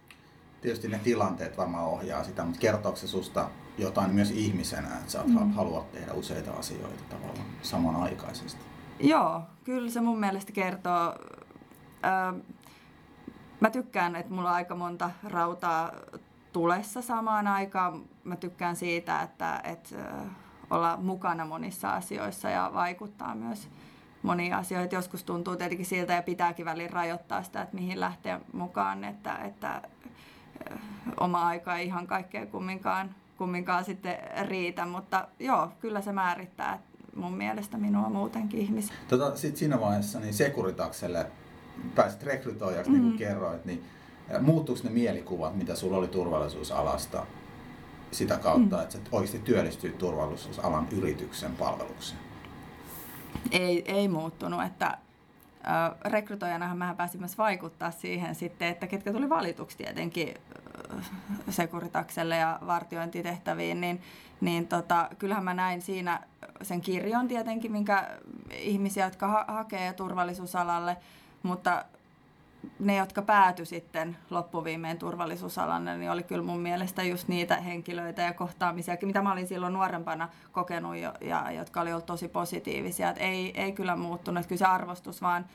tietysti 0.61 0.87
ne 0.87 0.99
tilanteet 1.03 1.57
varmaan 1.57 1.85
ohjaa 1.85 2.23
sitä, 2.23 2.43
mutta 2.43 2.59
kertooko 2.59 2.97
se 2.97 3.07
susta 3.07 3.49
jotain 3.77 4.11
myös 4.11 4.31
ihmisenä, 4.31 4.87
että 4.87 5.11
sä 5.11 5.23
mm. 5.25 5.51
haluat 5.51 5.91
tehdä 5.91 6.13
useita 6.13 6.51
asioita 6.51 7.03
tavallaan 7.09 7.47
samanaikaisesti? 7.61 8.61
Joo, 8.99 9.41
kyllä 9.63 9.89
se 9.89 10.01
mun 10.01 10.19
mielestä 10.19 10.51
kertoo. 10.51 11.15
Öö, 12.05 12.39
mä 13.59 13.69
tykkään, 13.69 14.15
että 14.15 14.33
mulla 14.33 14.49
on 14.49 14.55
aika 14.55 14.75
monta 14.75 15.11
rautaa 15.23 15.91
tulessa 16.53 17.01
samaan 17.01 17.47
aikaan. 17.47 18.01
Mä 18.23 18.35
tykkään 18.35 18.75
siitä, 18.75 19.21
että, 19.21 19.61
että 19.63 19.95
olla 20.69 20.97
mukana 20.97 21.45
monissa 21.45 21.93
asioissa 21.93 22.49
ja 22.49 22.71
vaikuttaa 22.73 23.35
myös 23.35 23.69
monia 24.21 24.57
asioita. 24.57 24.95
Joskus 24.95 25.23
tuntuu 25.23 25.55
tietenkin 25.55 25.85
siltä 25.85 26.13
ja 26.13 26.23
pitääkin 26.23 26.65
väliin 26.65 26.89
rajoittaa 26.89 27.43
sitä, 27.43 27.61
että 27.61 27.75
mihin 27.75 27.99
lähteä 27.99 28.41
mukaan, 28.53 29.03
että, 29.03 29.35
että 29.35 29.81
oma 31.19 31.47
aika 31.47 31.77
ei 31.77 31.85
ihan 31.85 32.07
kaikkea 32.07 32.45
kumminkaan, 32.45 33.15
kumminkaan 33.37 33.85
sitten 33.85 34.17
riitä, 34.47 34.85
mutta 34.85 35.27
joo, 35.39 35.71
kyllä 35.79 36.01
se 36.01 36.11
määrittää 36.11 36.79
mun 37.15 37.33
mielestä 37.37 37.77
minua 37.77 38.09
muutenkin 38.09 38.59
ihmisiä. 38.59 38.95
Tota, 39.07 39.35
sitten 39.35 39.59
siinä 39.59 39.79
vaiheessa 39.79 40.19
niin 40.19 40.33
Sekuritakselle 40.33 41.25
pääsit 41.95 42.23
rekrytoijaksi, 42.23 42.91
mm-hmm. 42.91 43.05
niin 43.05 43.17
kuin 43.17 43.27
mm. 43.27 43.33
kerroit, 43.33 43.65
niin 43.65 43.83
muuttuiko 44.41 44.81
ne 44.83 44.89
mielikuvat, 44.89 45.57
mitä 45.57 45.75
sulla 45.75 45.97
oli 45.97 46.07
turvallisuusalasta 46.07 47.25
sitä 48.11 48.37
kautta, 48.37 48.75
mm. 48.75 48.81
että 48.81 48.95
sä 48.95 48.99
oikeasti 49.11 49.39
työllistyit 49.39 49.97
turvallisuusalan 49.97 50.87
yrityksen 50.91 51.55
palvelukseen? 51.55 52.19
Ei, 53.51 53.91
ei 53.91 54.07
muuttunut, 54.07 54.63
että 54.63 54.97
rekrytoijanahan 56.05 56.77
mä 56.77 56.95
pääsin 56.97 57.19
myös 57.19 57.37
vaikuttaa 57.37 57.91
siihen 57.91 58.35
sitten, 58.35 58.67
että 58.67 58.87
ketkä 58.87 59.11
tuli 59.11 59.29
valituksi 59.29 59.77
tietenkin 59.77 60.33
Sekuritakselle 61.49 62.35
ja 62.35 62.59
vartiointitehtäviin, 62.67 63.81
niin, 63.81 64.01
niin 64.41 64.67
tota, 64.67 65.09
kyllähän 65.19 65.43
mä 65.43 65.53
näin 65.53 65.81
siinä 65.81 66.19
sen 66.61 66.81
kirjon 66.81 67.27
tietenkin, 67.27 67.71
minkä 67.71 68.07
ihmisiä, 68.51 69.05
jotka 69.05 69.27
ha- 69.27 69.45
hakee 69.47 69.93
turvallisuusalalle, 69.93 70.97
mutta 71.43 71.85
ne, 72.79 72.95
jotka 72.95 73.21
pääty 73.21 73.65
sitten 73.65 74.17
loppuviimeen 74.29 74.97
turvallisuusalalle, 74.97 75.97
niin 75.97 76.11
oli 76.11 76.23
kyllä 76.23 76.43
mun 76.43 76.59
mielestä 76.59 77.03
just 77.03 77.27
niitä 77.27 77.55
henkilöitä 77.57 78.21
ja 78.21 78.33
kohtaamisia, 78.33 78.97
mitä 79.01 79.21
mä 79.21 79.31
olin 79.31 79.47
silloin 79.47 79.73
nuorempana 79.73 80.29
kokenut 80.51 80.97
jo, 80.97 81.13
ja 81.21 81.51
jotka 81.51 81.81
oli 81.81 81.91
ollut 81.91 82.05
tosi 82.05 82.27
positiivisia. 82.27 83.09
Et 83.09 83.17
ei, 83.19 83.61
ei 83.61 83.71
kyllä 83.71 83.95
muuttunut, 83.95 84.45
kyllä 84.45 84.59
se 84.59 84.65
arvostus 84.65 85.21
vaan 85.21 85.45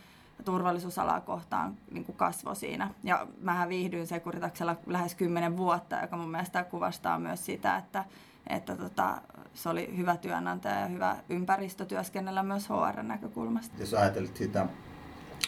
turvallisuusalaa 0.44 1.20
kohtaan 1.20 1.76
niin 1.90 2.04
kuin 2.04 2.16
kasvoi 2.16 2.56
siinä. 2.56 2.90
Ja 3.02 3.26
mähän 3.40 3.68
viihdyin 3.68 4.06
Sekuritaksella 4.06 4.76
lähes 4.86 5.14
kymmenen 5.14 5.56
vuotta, 5.56 6.00
joka 6.00 6.16
mun 6.16 6.30
mielestä 6.30 6.64
kuvastaa 6.64 7.18
myös 7.18 7.46
sitä, 7.46 7.76
että, 7.76 8.04
että 8.46 8.76
tota, 8.76 9.20
se 9.54 9.68
oli 9.68 9.96
hyvä 9.96 10.16
työnantaja 10.16 10.80
ja 10.80 10.86
hyvä 10.86 11.16
ympäristö 11.28 11.84
työskennellä 11.84 12.42
myös 12.42 12.68
HR-näkökulmasta. 12.68 13.74
Jos 13.78 13.94
ajatelit 13.94 14.36
sitä 14.36 14.66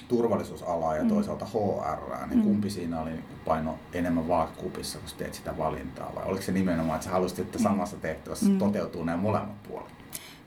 turvallisuusalaa 0.08 0.96
ja 0.96 1.02
mm. 1.02 1.08
toisaalta 1.08 1.44
HR, 1.44 2.26
niin 2.26 2.38
mm. 2.38 2.44
kumpi 2.44 2.70
siinä 2.70 3.00
oli 3.00 3.10
paino 3.44 3.78
enemmän 3.92 4.28
vaakakupissa, 4.28 4.98
kun 4.98 5.08
teet 5.18 5.34
sitä 5.34 5.58
valintaa? 5.58 6.12
Vai 6.14 6.24
oliko 6.24 6.42
se 6.42 6.52
nimenomaan, 6.52 6.96
että 6.96 7.04
sä 7.04 7.10
halusit, 7.10 7.38
että 7.38 7.58
mm. 7.58 7.62
samassa 7.62 7.96
tehtävässä 7.96 8.46
mm. 8.46 8.58
toteutuu 8.58 9.04
nämä 9.04 9.18
molemmat 9.18 9.62
puolet? 9.62 9.96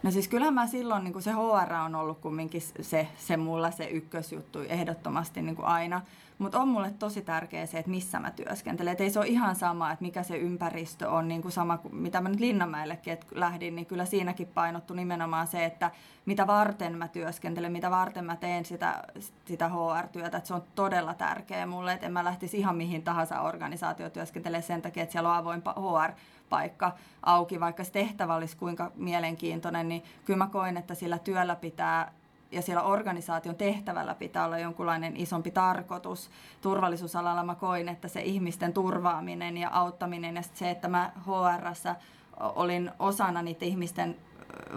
No 0.04 0.12
siis 0.12 0.28
kyllähän 0.28 0.54
mä 0.54 0.68
silloin, 0.68 1.04
niin 1.04 1.13
kuin 1.13 1.24
se 1.24 1.32
HR 1.32 1.74
on 1.74 1.96
ollut 1.96 2.20
kumminkin 2.20 2.62
se, 2.82 3.08
se 3.18 3.38
mulla 3.38 3.72
se 3.72 3.86
ykkösjuttu 3.86 4.60
ehdottomasti 4.60 5.42
niin 5.42 5.56
kuin 5.56 5.66
aina. 5.66 6.01
Mutta 6.39 6.60
on 6.60 6.67
mulle 6.67 6.91
tosi 7.00 7.22
tärkeää 7.22 7.65
se, 7.65 7.79
että 7.79 7.91
missä 7.91 8.19
mä 8.19 8.31
työskentelen. 8.31 8.93
Et 8.93 9.01
ei 9.01 9.10
se 9.10 9.19
ole 9.19 9.27
ihan 9.27 9.55
sama, 9.55 9.91
että 9.91 10.05
mikä 10.05 10.24
se 10.24 10.38
ympäristö 10.38 11.10
on, 11.10 11.27
niin 11.27 11.41
kuin 11.41 11.51
sama 11.51 11.77
kuin 11.77 11.96
mitä 11.96 12.22
mä 12.22 12.29
nyt 12.29 12.39
Linnanmäellekin 12.39 13.13
että 13.13 13.25
lähdin, 13.31 13.75
niin 13.75 13.86
kyllä 13.86 14.05
siinäkin 14.05 14.48
painottu 14.48 14.93
nimenomaan 14.93 15.48
se, 15.48 15.65
että 15.65 15.91
mitä 16.25 16.48
varten 16.48 16.98
mä 16.98 17.08
työskentelen, 17.08 17.72
mitä 17.72 17.91
varten 17.91 18.25
mä 18.25 18.36
teen 18.36 18.65
sitä, 18.65 19.03
sitä 19.46 19.69
HR-työtä. 19.69 20.38
Et 20.38 20.46
se 20.46 20.53
on 20.53 20.63
todella 20.75 21.13
tärkeää 21.13 21.65
mulle, 21.65 21.93
että 21.93 22.05
en 22.05 22.13
mä 22.13 22.24
lähtisi 22.24 22.58
ihan 22.58 22.75
mihin 22.75 23.03
tahansa 23.03 23.41
organisaatio 23.41 24.10
työskentelemään 24.10 24.63
sen 24.63 24.81
takia, 24.81 25.03
että 25.03 25.13
siellä 25.13 25.29
on 25.29 25.36
avoin 25.36 25.62
HR 25.62 26.12
paikka 26.50 26.91
auki, 27.24 27.60
vaikka 27.60 27.84
se 27.84 27.91
tehtävä 27.91 28.36
olisi 28.36 28.58
kuinka 28.58 28.91
mielenkiintoinen, 28.96 29.89
niin 29.89 30.03
kyllä 30.25 30.38
mä 30.38 30.48
koen, 30.48 30.77
että 30.77 30.96
sillä 30.96 31.17
työllä 31.17 31.55
pitää 31.55 32.12
ja 32.51 32.62
siellä 32.62 32.84
organisaation 32.84 33.56
tehtävällä 33.56 34.15
pitää 34.15 34.46
olla 34.46 34.58
jonkunlainen 34.58 35.18
isompi 35.18 35.51
tarkoitus. 35.51 36.29
Turvallisuusalalla 36.62 37.44
mä 37.44 37.56
koin, 37.56 37.89
että 37.89 38.08
se 38.08 38.22
ihmisten 38.22 38.74
turvaaminen 38.74 39.58
ja 39.58 39.70
auttaminen 39.72 40.36
ja 40.36 40.41
se, 40.53 40.70
että 40.70 40.88
mä 40.88 41.12
HRssä 41.20 41.96
olin 42.39 42.91
osana 43.00 43.41
niitä 43.41 43.65
ihmisten 43.65 44.15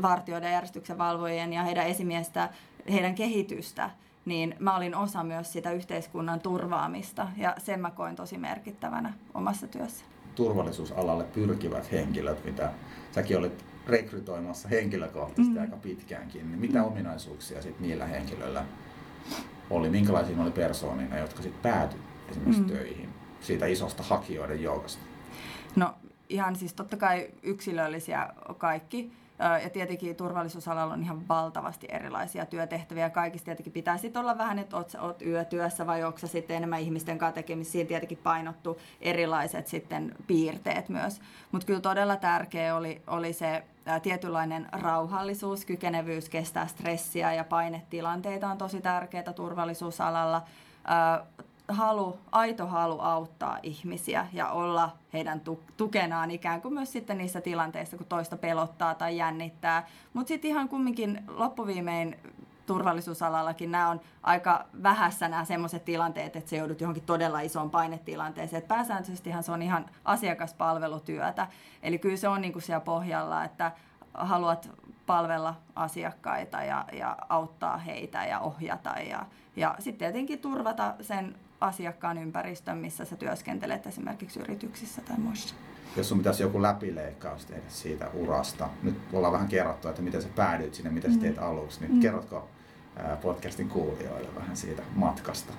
vartioiden 0.02 0.52
järjestyksen 0.52 0.98
valvojien 0.98 1.52
ja 1.52 1.62
heidän 1.62 1.86
esimiestä, 1.86 2.48
heidän 2.92 3.14
kehitystä, 3.14 3.90
niin 4.24 4.56
mä 4.58 4.76
olin 4.76 4.94
osa 4.94 5.24
myös 5.24 5.52
sitä 5.52 5.70
yhteiskunnan 5.70 6.40
turvaamista 6.40 7.28
ja 7.36 7.54
sen 7.58 7.80
mä 7.80 7.90
koin 7.90 8.16
tosi 8.16 8.38
merkittävänä 8.38 9.12
omassa 9.34 9.66
työssä. 9.66 10.04
Turvallisuusalalle 10.34 11.24
pyrkivät 11.24 11.92
henkilöt, 11.92 12.44
mitä 12.44 12.70
säkin 13.10 13.38
olit 13.38 13.71
rekrytoimassa 13.86 14.68
henkilökohtaisesti 14.68 15.56
mm. 15.56 15.60
aika 15.60 15.76
pitkäänkin, 15.76 16.50
niin 16.50 16.60
mitä 16.60 16.84
ominaisuuksia 16.84 17.62
sit 17.62 17.80
niillä 17.80 18.06
henkilöillä 18.06 18.64
oli? 19.70 19.90
Minkälaisia 19.90 20.42
oli 20.42 20.50
persoonina, 20.50 21.18
jotka 21.18 21.42
sitten 21.42 21.62
päätyi 21.62 22.00
esimerkiksi 22.28 22.62
mm. 22.62 22.68
töihin 22.68 23.08
siitä 23.40 23.66
isosta 23.66 24.02
hakijoiden 24.02 24.62
joukosta? 24.62 25.02
No 25.76 25.94
ihan 26.28 26.56
siis 26.56 26.74
totta 26.74 26.96
kai 26.96 27.30
yksilöllisiä 27.42 28.28
kaikki. 28.58 29.12
Ja 29.62 29.70
tietenkin 29.70 30.16
turvallisuusalalla 30.16 30.94
on 30.94 31.02
ihan 31.02 31.28
valtavasti 31.28 31.86
erilaisia 31.90 32.46
työtehtäviä. 32.46 33.10
Kaikista 33.10 33.44
tietenkin 33.44 33.72
pitää 33.72 33.96
sitten 33.98 34.20
olla 34.20 34.38
vähän, 34.38 34.58
että 34.58 34.76
oot, 34.76 34.94
oot 35.00 35.22
yötyössä 35.22 35.86
vai 35.86 36.04
onko 36.04 36.18
sitten 36.18 36.56
enemmän 36.56 36.80
ihmisten 36.80 37.18
kanssa 37.18 37.34
tekemisissä. 37.34 37.72
Siinä 37.72 37.88
tietenkin 37.88 38.18
painottu 38.18 38.78
erilaiset 39.00 39.66
sitten 39.66 40.14
piirteet 40.26 40.88
myös. 40.88 41.20
Mutta 41.52 41.66
kyllä 41.66 41.80
todella 41.80 42.16
tärkeä 42.16 42.76
oli, 42.76 43.02
oli 43.06 43.32
se 43.32 43.64
tietynlainen 44.02 44.68
rauhallisuus, 44.72 45.64
kykenevyys 45.64 46.28
kestää 46.28 46.66
stressiä 46.66 47.32
ja 47.32 47.44
painetilanteita 47.44 48.48
on 48.48 48.58
tosi 48.58 48.80
tärkeää 48.80 49.32
turvallisuusalalla. 49.32 50.42
Halu, 51.68 52.18
aito 52.32 52.66
halu 52.66 53.00
auttaa 53.00 53.58
ihmisiä 53.62 54.26
ja 54.32 54.48
olla 54.50 54.90
heidän 55.12 55.42
tukenaan 55.76 56.30
ikään 56.30 56.62
kuin 56.62 56.74
myös 56.74 56.92
sitten 56.92 57.18
niissä 57.18 57.40
tilanteissa, 57.40 57.96
kun 57.96 58.06
toista 58.06 58.36
pelottaa 58.36 58.94
tai 58.94 59.16
jännittää. 59.16 59.86
Mutta 60.12 60.28
sitten 60.28 60.50
ihan 60.50 60.68
kumminkin 60.68 61.22
loppuviimein 61.28 62.16
turvallisuusalallakin 62.66 63.72
nämä 63.72 63.88
on 63.88 64.00
aika 64.22 64.64
vähässä 64.82 65.28
nämä 65.28 65.44
semmoiset 65.44 65.84
tilanteet, 65.84 66.36
että 66.36 66.50
se 66.50 66.56
joudut 66.56 66.80
johonkin 66.80 67.02
todella 67.02 67.40
isoon 67.40 67.70
painetilanteeseen. 67.70 68.62
Et 68.62 68.68
pääsääntöisestihan 68.68 69.42
se 69.42 69.52
on 69.52 69.62
ihan 69.62 69.86
asiakaspalvelutyötä. 70.04 71.46
Eli 71.82 71.98
kyllä 71.98 72.16
se 72.16 72.28
on 72.28 72.40
niin 72.40 72.52
kuin 72.52 72.62
siellä 72.62 72.80
pohjalla, 72.80 73.44
että 73.44 73.72
haluat 74.14 74.70
palvella 75.06 75.54
asiakkaita 75.74 76.62
ja, 76.62 76.84
ja 76.92 77.16
auttaa 77.28 77.78
heitä 77.78 78.24
ja 78.24 78.40
ohjata 78.40 78.90
ja, 78.90 79.26
ja 79.56 79.74
sitten 79.78 79.98
tietenkin 79.98 80.38
turvata 80.38 80.94
sen 81.00 81.34
asiakkaan 81.60 82.18
ympäristön, 82.18 82.78
missä 82.78 83.04
sä 83.04 83.16
työskentelet 83.16 83.86
esimerkiksi 83.86 84.40
yrityksissä 84.40 85.02
tai 85.02 85.18
muissa. 85.18 85.54
Jos 85.96 86.08
sun 86.08 86.18
pitäisi 86.18 86.42
joku 86.42 86.62
läpileikkaus 86.62 87.46
tehdä 87.46 87.62
siitä 87.68 88.10
urasta, 88.14 88.68
nyt 88.82 88.94
ollaan 89.12 89.32
vähän 89.32 89.48
kerrottu, 89.48 89.88
että 89.88 90.02
miten 90.02 90.22
sä 90.22 90.28
päädyit 90.36 90.74
sinne, 90.74 90.90
mitä 90.90 91.12
sä 91.12 91.20
teet 91.20 91.36
mm. 91.36 91.42
aluksi, 91.42 91.80
niin 91.80 91.92
mm. 91.92 92.00
kerrotko 92.00 92.48
podcastin 93.22 93.68
kuulijoille 93.68 94.28
vähän 94.34 94.56
siitä 94.56 94.82
matkasta? 94.94 95.52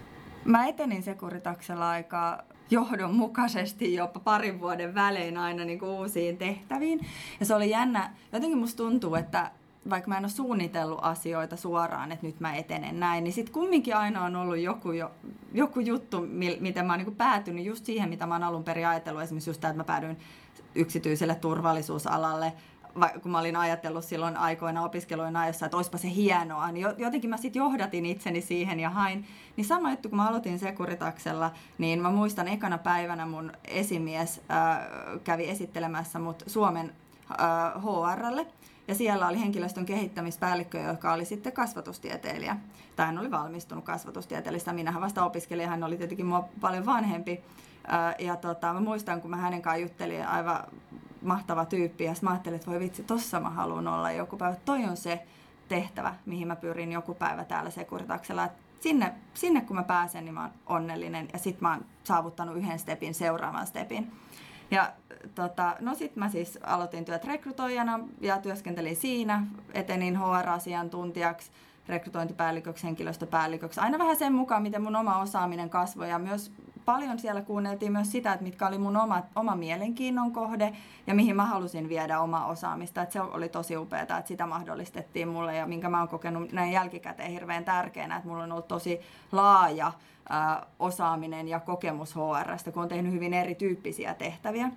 Mä 0.46 0.68
etenin 0.68 1.04
Sekuritaksella 1.04 1.90
aika 1.90 2.44
johdonmukaisesti 2.70 3.94
jopa 3.94 4.20
parin 4.20 4.60
vuoden 4.60 4.96
välein 4.96 5.38
aina 5.38 5.66
niin 5.66 5.80
kuin 5.80 5.92
uusiin 5.92 6.38
tehtäviin. 6.38 7.06
Ja 7.40 7.46
se 7.46 7.56
oli 7.56 7.70
jännä. 7.70 8.14
Jotenkin 8.32 8.58
musta 8.58 8.78
tuntuu, 8.78 9.16
että 9.16 9.52
vaikka 9.90 10.10
mä 10.10 10.18
en 10.18 10.24
ole 10.24 10.30
suunnitellut 10.30 11.00
asioita 11.02 11.58
suoraan, 11.58 12.12
että 12.12 12.26
nyt 12.26 12.40
mä 12.40 12.56
etenen 12.56 13.00
näin, 13.00 13.24
niin 13.24 13.34
sitten 13.34 13.54
kumminkin 13.54 13.96
aina 13.96 14.24
on 14.24 14.36
ollut 14.36 14.58
joku, 14.58 14.92
jo, 14.92 15.12
joku 15.54 15.80
juttu, 15.80 16.28
miten 16.60 16.86
mä 16.86 16.94
oon 16.94 17.04
niin 17.04 17.16
päätynyt 17.16 17.66
just 17.66 17.86
siihen, 17.86 18.10
mitä 18.10 18.26
mä 18.26 18.36
oon 18.36 18.44
alun 18.44 18.64
perin 18.64 18.88
ajatellut. 18.88 19.24
Esimerkiksi 19.24 19.50
just 19.50 19.62
tämä, 19.62 19.70
että 19.70 19.80
mä 19.80 19.84
päädyin 19.84 20.18
yksityiselle 20.76 21.36
turvallisuusalalle, 21.36 22.54
kun 23.22 23.32
mä 23.32 23.40
olin 23.40 23.56
ajatellut 23.56 24.06
silloin 24.06 24.38
aikoina 24.38 24.84
opiskeluina 24.84 25.40
ajoissa, 25.40 25.66
että 25.66 25.78
olisipa 25.78 25.98
se 25.98 26.10
hienoa, 26.10 26.72
niin 26.72 26.88
jotenkin 26.98 27.30
mä 27.30 27.38
sitten 27.38 27.60
johdatin 27.60 28.06
itseni 28.06 28.42
siihen 28.42 28.80
ja 28.80 28.90
hain. 28.90 29.26
Niin 29.58 29.66
sama 29.66 29.92
juttu, 29.92 30.10
kun 30.10 30.18
mä 30.18 30.28
aloitin 30.28 30.60
Sekuritaksella, 30.60 31.52
niin 31.78 32.02
mä 32.02 32.12
muistan 32.12 32.48
ekana 32.48 32.78
päivänä 32.78 33.26
mun 33.26 33.52
esimies 33.66 34.42
äh, 34.52 34.78
kävi 35.24 35.50
esittelemässä 35.50 36.20
mut 36.20 36.44
Suomen 36.48 36.94
äh, 37.32 37.84
HRlle. 37.84 38.48
Ja 38.88 38.96
siellä 38.96 39.28
oli 39.28 39.40
henkilöstön 39.40 39.86
kehittämispäällikkö, 39.86 40.80
joka 40.80 41.14
oli 41.14 41.26
sitten 41.26 41.54
kasvatustieteilijä. 41.54 42.58
Tai 42.96 43.06
hän 43.06 43.18
oli 43.18 43.32
valmistunut 43.32 43.86
kasvatustieteellistä. 43.86 44.74
Minähän 44.74 45.02
vasta 45.02 45.26
opiskelin, 45.26 45.70
hän 45.70 45.84
oli 45.84 45.98
tietenkin 45.98 46.26
mua 46.26 46.50
paljon 46.62 46.86
vanhempi. 46.86 47.42
Ja 48.20 48.36
tota, 48.36 48.74
mä 48.74 48.80
muistan, 48.80 49.22
kun 49.22 49.30
mä 49.30 49.38
hänen 49.38 49.62
kanssaan 49.62 49.82
juttelin, 49.82 50.28
aivan 50.28 50.64
mahtava 51.22 51.66
tyyppi. 51.66 52.04
Ja 52.04 52.14
mä 52.22 52.30
ajattelin, 52.30 52.56
että 52.56 52.72
voi 52.72 52.80
vitsi, 52.80 53.04
tossa 53.04 53.40
mä 53.40 53.50
haluan 53.50 53.88
olla 53.88 54.12
joku 54.12 54.38
päivä. 54.38 54.56
Toi 54.66 54.84
on 54.84 54.98
se 54.98 55.26
tehtävä, 55.68 56.16
mihin 56.26 56.48
mä 56.48 56.56
pyrin 56.56 56.92
joku 56.92 57.14
päivä 57.14 57.44
täällä 57.44 57.70
Sekuritaksella. 57.70 58.50
Sinne, 58.80 59.14
sinne 59.34 59.62
kun 59.62 59.76
mä 59.76 59.84
pääsen, 59.84 60.26
niin 60.26 60.34
mä 60.34 60.42
oon 60.42 60.52
onnellinen. 60.66 61.28
Ja 61.34 61.40
sit 61.40 61.62
mä 61.62 61.72
oon 61.74 61.86
saavuttanut 62.04 62.58
yhden 62.58 62.80
stepin, 62.80 63.14
seuraavan 63.14 63.68
stepin. 63.68 64.12
Ja 64.72 64.92
tota, 65.36 65.76
no 65.80 65.96
sitten 65.96 66.24
mä 66.24 66.30
siis 66.30 66.60
aloitin 66.64 67.06
työt 67.06 67.26
rekrytoijana 67.26 68.00
ja 68.22 68.38
työskentelin 68.38 68.96
siinä, 68.96 69.44
etenin 69.74 70.20
HR-asiantuntijaksi, 70.20 71.52
rekrytointipäälliköksi, 71.88 72.84
henkilöstöpäälliköksi, 72.84 73.80
aina 73.80 74.00
vähän 74.00 74.16
sen 74.16 74.34
mukaan, 74.34 74.62
miten 74.62 74.82
mun 74.82 74.96
oma 74.96 75.22
osaaminen 75.22 75.70
kasvoi 75.70 76.10
ja 76.10 76.20
myös 76.20 76.52
paljon 76.86 77.20
siellä 77.20 77.42
kuunneltiin 77.42 77.92
myös 77.92 78.12
sitä, 78.12 78.34
että 78.34 78.44
mitkä 78.44 78.68
oli 78.68 78.78
mun 78.78 78.98
oma, 78.98 79.24
oma 79.36 79.56
mielenkiinnon 79.56 80.32
kohde 80.32 80.74
ja 81.08 81.14
mihin 81.14 81.36
mä 81.36 81.46
halusin 81.46 81.90
viedä 81.90 82.20
omaa 82.20 82.46
osaamista. 82.46 83.02
Että 83.02 83.14
se 83.14 83.22
oli 83.22 83.50
tosi 83.50 83.78
upeaa, 83.78 84.02
että 84.02 84.24
sitä 84.26 84.46
mahdollistettiin 84.46 85.28
mulle 85.28 85.56
ja 85.56 85.68
minkä 85.68 85.90
mä 85.90 86.00
oon 86.00 86.08
kokenut 86.08 86.52
näin 86.52 86.72
jälkikäteen 86.72 87.32
hirveän 87.32 87.66
tärkeänä, 87.66 88.16
että 88.16 88.30
mulla 88.30 88.44
on 88.44 88.52
ollut 88.52 88.68
tosi 88.68 89.00
laaja 89.32 89.92
ää, 90.30 90.66
osaaminen 90.80 91.48
ja 91.48 91.60
kokemus 91.60 92.16
HRstä, 92.16 92.72
kun 92.72 92.84
on 92.84 92.90
tehnyt 92.90 93.14
hyvin 93.14 93.34
erityyppisiä 93.34 94.14
tehtäviä. 94.14 94.72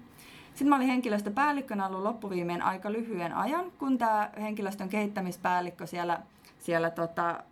Sitten 0.48 0.68
mä 0.68 0.76
olin 0.76 0.88
henkilöstöpäällikkönä 0.88 1.86
ollut 1.86 2.02
loppuviimeen 2.02 2.62
aika 2.62 2.92
lyhyen 2.92 3.32
ajan, 3.32 3.72
kun 3.78 3.98
tämä 3.98 4.30
henkilöstön 4.40 4.88
kehittämispäällikkö 4.88 5.86
siellä, 5.86 6.20
siellä 6.66 6.90
tota, 6.90 7.42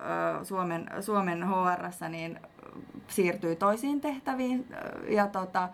Suomen, 0.43 0.91
Suomen 1.01 1.47
HRssä 1.49 2.09
niin 2.09 2.41
siirtyi 3.09 3.57
toisiin 3.57 4.01
tehtäviin 4.01 4.67
ja 5.09 5.27
tota, 5.27 5.69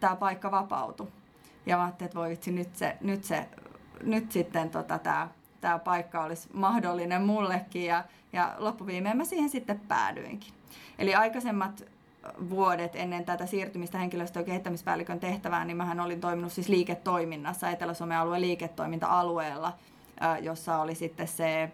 tämä 0.00 0.16
paikka 0.16 0.50
vapautui. 0.50 1.08
Ja 1.66 1.76
mä 1.76 1.82
ajattelin, 1.84 2.08
että 2.08 2.18
voi 2.18 2.28
vitsi, 2.28 2.52
nyt, 2.52 2.76
se, 2.76 2.96
nyt, 3.00 3.24
se, 3.24 3.48
nyt 4.02 4.32
sitten 4.32 4.70
tota, 4.70 4.98
tämä 4.98 5.28
tämä 5.64 5.78
paikka 5.78 6.24
olisi 6.24 6.48
mahdollinen 6.52 7.22
mullekin 7.22 7.84
ja, 7.84 8.04
ja 8.32 8.54
loppuviimeen 8.58 9.16
mä 9.16 9.24
siihen 9.24 9.50
sitten 9.50 9.80
päädyinkin. 9.88 10.54
Eli 10.98 11.14
aikaisemmat 11.14 11.84
vuodet 12.50 12.96
ennen 12.96 13.24
tätä 13.24 13.46
siirtymistä 13.46 13.98
henkilöstö- 13.98 14.40
ja 14.40 14.44
kehittämispäällikön 14.44 15.20
tehtävään, 15.20 15.66
niin 15.66 15.76
mähän 15.76 16.00
olin 16.00 16.20
toiminut 16.20 16.52
siis 16.52 16.68
liiketoiminnassa 16.68 17.70
Etelä-Suomen 17.70 18.18
alueen 18.18 18.40
liiketoiminta-alueella, 18.40 19.72
jossa 20.40 20.78
oli 20.78 20.94
sitten 20.94 21.28
se 21.28 21.70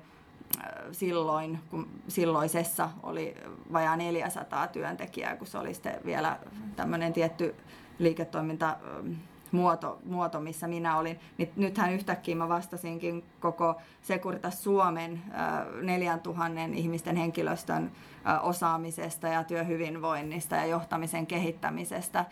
silloin, 0.92 1.58
kun 1.70 1.88
silloisessa 2.08 2.90
oli 3.02 3.34
vajaa 3.72 3.96
400 3.96 4.66
työntekijää, 4.66 5.36
kun 5.36 5.46
se 5.46 5.58
oli 5.58 5.74
sitten 5.74 6.00
vielä 6.04 6.38
tämmöinen 6.76 7.12
tietty 7.12 7.54
liiketoiminta 7.98 8.76
muoto, 9.52 9.98
muoto, 10.04 10.40
missä 10.40 10.68
minä 10.68 10.96
olin. 10.96 11.20
Niin 11.38 11.52
nythän 11.56 11.92
yhtäkkiä 11.92 12.36
mä 12.36 12.48
vastasinkin 12.48 13.24
koko 13.40 13.80
Securitas 14.02 14.62
Suomen 14.62 15.22
4000 15.82 16.44
ihmisten 16.74 17.16
henkilöstön 17.16 17.92
osaamisesta 18.42 19.28
ja 19.28 19.44
työhyvinvoinnista 19.44 20.56
ja 20.56 20.66
johtamisen 20.66 21.26
kehittämisestä 21.26 22.24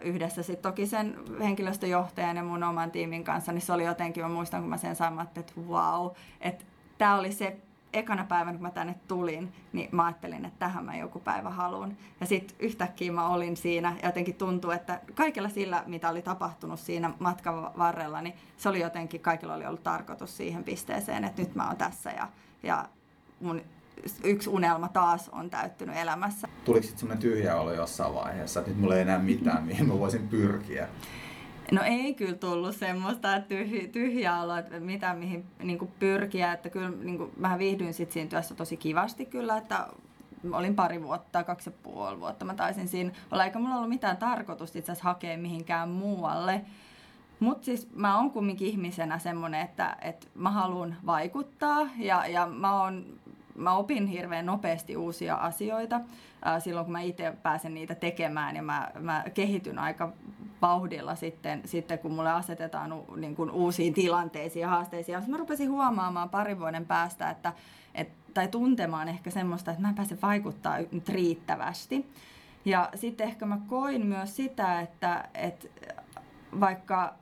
yhdessä 0.00 0.42
sitten 0.42 0.70
toki 0.70 0.86
sen 0.86 1.16
henkilöstöjohtajan 1.40 2.36
ja 2.36 2.42
mun 2.42 2.62
oman 2.62 2.90
tiimin 2.90 3.24
kanssa, 3.24 3.52
niin 3.52 3.62
se 3.62 3.72
oli 3.72 3.84
jotenkin, 3.84 4.22
mä 4.22 4.28
muistan 4.28 4.60
kun 4.60 4.70
mä 4.70 4.76
sen 4.76 4.96
sanoin, 4.96 5.28
että 5.36 5.52
wow, 5.68 6.10
että 6.40 6.64
tämä 7.04 7.18
oli 7.18 7.32
se 7.32 7.56
ekana 7.92 8.24
päivänä, 8.24 8.52
kun 8.52 8.62
mä 8.62 8.70
tänne 8.70 8.94
tulin, 9.08 9.52
niin 9.72 9.88
mä 9.92 10.04
ajattelin, 10.04 10.44
että 10.44 10.58
tähän 10.58 10.84
mä 10.84 10.96
joku 10.96 11.20
päivä 11.20 11.50
haluan. 11.50 11.96
Ja 12.20 12.26
sitten 12.26 12.56
yhtäkkiä 12.58 13.12
mä 13.12 13.28
olin 13.28 13.56
siinä 13.56 13.96
ja 14.02 14.08
jotenkin 14.08 14.34
tuntuu, 14.34 14.70
että 14.70 15.00
kaikella 15.14 15.48
sillä, 15.48 15.82
mitä 15.86 16.08
oli 16.08 16.22
tapahtunut 16.22 16.80
siinä 16.80 17.10
matkan 17.18 17.78
varrella, 17.78 18.22
niin 18.22 18.34
se 18.56 18.68
oli 18.68 18.80
jotenkin, 18.80 19.20
kaikilla 19.20 19.54
oli 19.54 19.66
ollut 19.66 19.82
tarkoitus 19.82 20.36
siihen 20.36 20.64
pisteeseen, 20.64 21.24
että 21.24 21.42
nyt 21.42 21.54
mä 21.54 21.66
oon 21.66 21.76
tässä 21.76 22.10
ja, 22.10 22.28
ja 22.62 22.88
mun 23.40 23.60
yksi 24.24 24.50
unelma 24.50 24.88
taas 24.88 25.28
on 25.28 25.50
täyttynyt 25.50 25.96
elämässä. 25.96 26.48
Tuliko 26.64 26.82
sitten 26.82 26.98
semmoinen 26.98 27.22
tyhjä 27.22 27.56
olo 27.56 27.72
jossain 27.72 28.14
vaiheessa, 28.14 28.60
että 28.60 28.70
nyt 28.70 28.80
mulla 28.80 28.94
ei 28.94 29.02
enää 29.02 29.18
mitään, 29.18 29.64
mihin 29.64 29.88
mä 29.88 29.98
voisin 29.98 30.28
pyrkiä? 30.28 30.88
No 31.74 31.82
ei 31.82 32.14
kyllä 32.14 32.34
tullut 32.34 32.76
semmoista 32.76 33.40
tyhjä, 33.40 33.88
tyhjää 33.88 34.42
oloa, 34.42 34.58
että 34.58 34.80
mitä 34.80 35.14
mihin 35.14 35.44
niin 35.62 35.92
pyrkiä. 35.98 36.52
Että 36.52 36.70
kyllä 36.70 36.90
niin 36.90 37.18
kuin, 37.18 37.30
mä 37.36 37.58
viihdyin 37.58 37.94
sit 37.94 38.12
siinä 38.12 38.30
työssä 38.30 38.54
tosi 38.54 38.76
kivasti 38.76 39.26
kyllä, 39.26 39.56
että 39.56 39.86
olin 40.52 40.74
pari 40.74 41.02
vuotta, 41.02 41.44
kaksi 41.44 41.70
ja 41.70 41.76
puoli 41.82 42.20
vuotta 42.20 42.44
mä 42.44 42.54
taisin 42.54 42.88
siinä 42.88 43.10
olla, 43.30 43.44
eikä 43.44 43.58
mulla 43.58 43.76
ollut 43.76 43.88
mitään 43.88 44.16
tarkoitusta 44.16 44.78
itse 44.78 44.92
asiassa 44.92 45.08
hakea 45.08 45.38
mihinkään 45.38 45.88
muualle. 45.88 46.60
Mutta 47.40 47.64
siis 47.64 47.88
mä 47.94 48.16
oon 48.16 48.30
kumminkin 48.30 48.68
ihmisenä 48.68 49.18
semmoinen, 49.18 49.60
että, 49.60 49.96
että 50.00 50.26
mä 50.34 50.50
haluan 50.50 50.96
vaikuttaa 51.06 51.88
ja, 51.98 52.26
ja 52.26 52.46
mä 52.46 52.82
oon 52.82 53.04
mä 53.54 53.74
opin 53.76 54.06
hirveän 54.06 54.46
nopeasti 54.46 54.96
uusia 54.96 55.34
asioita 55.34 56.00
silloin, 56.58 56.86
kun 56.86 56.92
mä 56.92 57.00
itse 57.00 57.34
pääsen 57.42 57.74
niitä 57.74 57.94
tekemään 57.94 58.56
ja 58.56 58.62
mä, 58.62 58.90
mä 59.00 59.24
kehityn 59.34 59.78
aika 59.78 60.12
vauhdilla 60.64 61.14
sitten, 61.14 61.62
sitten 61.64 61.98
kun 61.98 62.12
mulle 62.12 62.30
asetetaan 62.30 62.92
u, 62.92 63.14
niin 63.16 63.36
kuin 63.36 63.50
uusiin 63.50 63.94
tilanteisiin 63.94 64.60
ja 64.60 64.68
haasteisiin. 64.68 65.12
Ja 65.12 65.22
mä 65.28 65.36
rupesin 65.36 65.70
huomaamaan 65.70 66.30
parin 66.30 66.60
vuoden 66.60 66.86
päästä, 66.86 67.30
että, 67.30 67.52
et, 67.94 68.08
tai 68.34 68.48
tuntemaan 68.48 69.08
ehkä 69.08 69.30
semmoista, 69.30 69.70
että 69.70 69.82
mä 69.82 69.88
en 69.88 69.94
pääse 69.94 70.18
vaikuttaa 70.22 70.78
nyt 70.92 71.08
riittävästi. 71.08 72.10
Ja 72.64 72.88
sitten 72.94 73.26
ehkä 73.26 73.46
mä 73.46 73.58
koin 73.66 74.06
myös 74.06 74.36
sitä, 74.36 74.80
että, 74.80 75.28
että 75.34 75.68
vaikka 76.60 77.14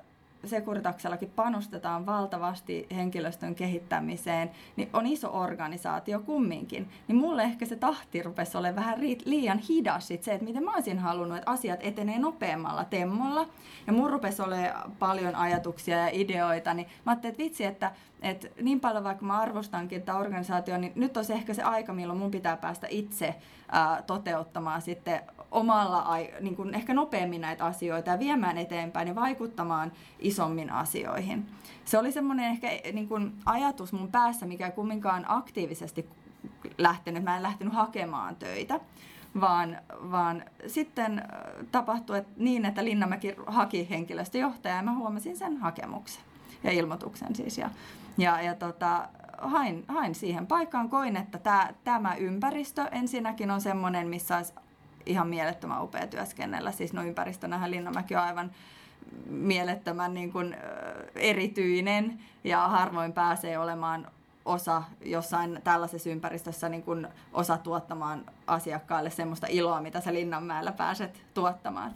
Sekuritaksellakin 0.45 1.31
panostetaan 1.31 2.07
valtavasti 2.07 2.87
henkilöstön 2.95 3.55
kehittämiseen, 3.55 4.51
niin 4.77 4.91
on 4.93 5.07
iso 5.07 5.41
organisaatio 5.41 6.21
kumminkin. 6.21 6.89
Niin 7.09 7.17
mulle 7.17 7.43
ehkä 7.43 7.67
se 7.67 7.77
tahti 7.77 8.23
rupesi 8.23 8.59
olemaan 8.59 8.87
vähän 8.87 9.01
liian 9.25 9.59
hidas 9.59 10.09
sit 10.09 10.23
se, 10.23 10.33
että 10.33 10.45
miten 10.45 10.65
mä 10.65 10.75
olisin 10.75 10.99
halunnut, 10.99 11.39
että 11.39 11.51
asiat 11.51 11.81
etenee 11.83 12.19
nopeammalla 12.19 12.85
temmolla. 12.85 13.49
Ja 13.87 13.93
mun 13.93 14.11
rupesi 14.11 14.43
olemaan 14.43 14.93
paljon 14.99 15.35
ajatuksia 15.35 15.99
ja 15.99 16.09
ideoita, 16.13 16.75
niin 16.75 16.87
mä 17.07 17.13
ajattelin, 17.13 17.33
että 17.33 17.43
vitsi, 17.43 17.65
että, 17.65 17.93
että 18.23 18.49
niin 18.63 18.81
paljon 18.81 19.05
vaikka 19.05 19.25
mä 19.25 19.41
arvostankin 19.41 20.03
tätä 20.03 20.19
organisaatiota, 20.19 20.79
niin 20.79 20.93
nyt 20.97 21.17
on 21.17 21.25
ehkä 21.31 21.55
se 21.55 21.63
aika, 21.63 21.93
milloin 21.93 22.19
mun 22.19 22.31
pitää 22.31 22.57
päästä 22.57 22.87
itse 22.91 23.35
ää, 23.69 24.03
toteuttamaan 24.07 24.83
sitten 24.83 25.21
omalla, 25.52 26.16
niin 26.41 26.56
kuin 26.56 26.75
ehkä 26.75 26.95
nopeammin 26.95 27.41
näitä 27.41 27.65
asioita 27.65 28.10
ja 28.10 28.19
viemään 28.19 28.58
eteenpäin 28.58 29.08
ja 29.08 29.15
vaikuttamaan 29.15 29.93
isommin 30.19 30.71
asioihin. 30.71 31.47
Se 31.84 31.99
oli 31.99 32.12
semmoinen 32.12 32.50
ehkä 32.50 32.69
niin 32.93 33.08
kuin 33.08 33.32
ajatus 33.45 33.93
mun 33.93 34.08
päässä, 34.08 34.47
mikä 34.47 34.67
ei 34.67 34.73
kumminkaan 34.73 35.25
aktiivisesti 35.28 36.08
lähtenyt. 36.78 37.25
Mä 37.25 37.36
en 37.36 37.43
lähtenyt 37.43 37.75
hakemaan 37.75 38.36
töitä, 38.36 38.80
vaan, 39.41 39.78
vaan 39.91 40.45
sitten 40.67 41.23
tapahtui 41.73 42.19
että 42.19 42.32
niin, 42.36 42.65
että 42.65 42.84
Linnamäki 42.84 43.34
haki 43.47 43.91
henkilöstöjohtajaa 43.91 44.76
ja 44.76 44.82
mä 44.82 44.95
huomasin 44.95 45.36
sen 45.36 45.56
hakemuksen 45.56 46.23
ja 46.65 46.71
ilmoituksen 46.71 47.36
siis. 47.36 47.58
Ja, 47.58 47.71
ja, 48.19 48.43
ja 48.43 48.54
tota, 48.54 49.08
hain, 49.38 49.84
hain 49.88 50.15
siihen 50.15 50.47
paikkaan, 50.47 50.88
koin, 50.88 51.17
että 51.17 51.38
tämä, 51.38 51.69
tämä 51.84 52.15
ympäristö 52.15 52.88
ensinnäkin 52.93 53.50
on 53.50 53.60
semmoinen, 53.60 54.08
missä 54.08 54.36
olisi 54.36 54.52
ihan 55.06 55.28
mielettömän 55.28 55.82
upea 55.82 56.06
työskennellä. 56.06 56.73
Siis 56.73 56.93
no 56.93 57.02
ympäristönähän 57.02 57.71
Linnamäki 57.71 58.17
on 58.17 58.23
aivan 58.23 58.50
mielettömän 59.26 60.15
niin 60.15 60.32
kuin, 60.32 60.56
erityinen 61.15 62.19
ja 62.45 62.69
harvoin 62.69 63.12
pääsee 63.12 63.58
olemaan 63.58 64.08
osa 64.45 64.82
jossain 65.04 65.60
tällaisessa 65.65 66.10
ympäristössä 66.10 66.69
niin 66.69 66.82
kuin 66.82 67.08
osa 67.32 67.58
tuottamaan 67.58 68.25
asiakkaille 68.47 69.10
semmoista 69.10 69.47
iloa, 69.50 69.80
mitä 69.80 70.00
sä 70.00 70.15
Linnanmäellä 70.15 70.73
pääset 70.73 71.23
tuottamaan. 71.34 71.95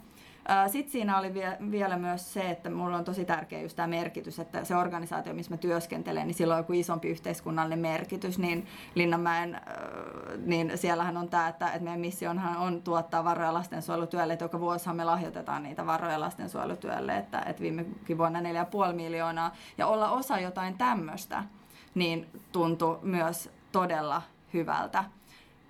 Sitten 0.67 0.91
siinä 0.91 1.17
oli 1.17 1.33
vielä 1.71 1.97
myös 1.97 2.33
se, 2.33 2.49
että 2.49 2.69
mulla 2.69 2.97
on 2.97 3.05
tosi 3.05 3.25
tärkeä 3.25 3.61
just 3.61 3.75
tämä 3.75 3.87
merkitys, 3.87 4.39
että 4.39 4.63
se 4.63 4.75
organisaatio, 4.75 5.33
missä 5.33 5.53
mä 5.53 5.57
työskentelen, 5.57 6.27
niin 6.27 6.35
sillä 6.35 6.53
on 6.53 6.59
joku 6.59 6.73
isompi 6.73 7.09
yhteiskunnallinen 7.09 7.79
merkitys, 7.79 8.39
niin 8.39 8.67
Linnanmäen, 8.95 9.61
niin 10.45 10.71
siellähän 10.75 11.17
on 11.17 11.29
tämä, 11.29 11.47
että, 11.47 11.67
että 11.67 11.83
meidän 11.83 11.99
missionhan 11.99 12.57
on 12.57 12.81
tuottaa 12.81 13.23
varoja 13.23 13.53
lastensuojelutyölle, 13.53 14.33
että 14.33 14.45
joka 14.45 14.59
vuosihan 14.59 14.95
me 14.95 15.03
lahjoitetaan 15.03 15.63
niitä 15.63 15.85
varoja 15.85 16.19
lastensuojelutyölle, 16.19 17.17
että, 17.17 17.39
että 17.39 17.61
viimekin 17.61 18.17
vuonna 18.17 18.39
4,5 18.39 18.93
miljoonaa, 18.93 19.55
ja 19.77 19.87
olla 19.87 20.09
osa 20.09 20.39
jotain 20.39 20.77
tämmöistä, 20.77 21.43
niin 21.95 22.27
tuntui 22.51 22.99
myös 23.01 23.49
todella 23.71 24.21
hyvältä. 24.53 25.03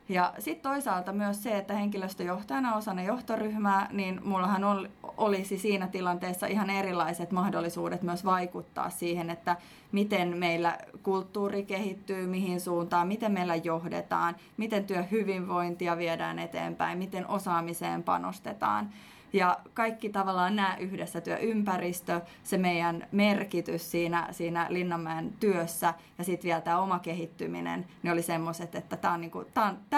Ja 0.09 0.33
sitten 0.39 0.71
toisaalta 0.71 1.13
myös 1.13 1.43
se, 1.43 1.57
että 1.57 1.73
henkilöstöjohtajana 1.73 2.75
osana 2.75 3.01
johtoryhmää, 3.01 3.89
niin 3.91 4.21
mullahan 4.23 4.63
ol, 4.63 4.85
olisi 5.17 5.57
siinä 5.57 5.87
tilanteessa 5.87 6.47
ihan 6.47 6.69
erilaiset 6.69 7.31
mahdollisuudet 7.31 8.03
myös 8.03 8.25
vaikuttaa 8.25 8.89
siihen, 8.89 9.29
että 9.29 9.55
miten 9.91 10.37
meillä 10.37 10.77
kulttuuri 11.03 11.65
kehittyy, 11.65 12.27
mihin 12.27 12.61
suuntaan, 12.61 13.07
miten 13.07 13.31
meillä 13.31 13.55
johdetaan, 13.55 14.35
miten 14.57 14.85
työhyvinvointia 14.85 15.97
viedään 15.97 16.39
eteenpäin, 16.39 16.97
miten 16.97 17.27
osaamiseen 17.27 18.03
panostetaan. 18.03 18.89
Ja 19.37 19.57
kaikki 19.73 20.09
tavallaan 20.09 20.55
nämä 20.55 20.77
yhdessä, 20.79 21.21
työympäristö, 21.21 22.21
se 22.43 22.57
meidän 22.57 23.07
merkitys 23.11 23.91
siinä, 23.91 24.27
siinä 24.31 24.65
Linnanmäen 24.69 25.33
työssä 25.39 25.93
ja 26.17 26.23
sitten 26.23 26.47
vielä 26.47 26.61
tämä 26.61 26.79
oma 26.79 26.99
kehittyminen, 26.99 27.85
niin 28.03 28.13
oli 28.13 28.21
semmoiset, 28.21 28.75
että 28.75 28.97
tämä, 28.97 29.17
niinku, 29.17 29.45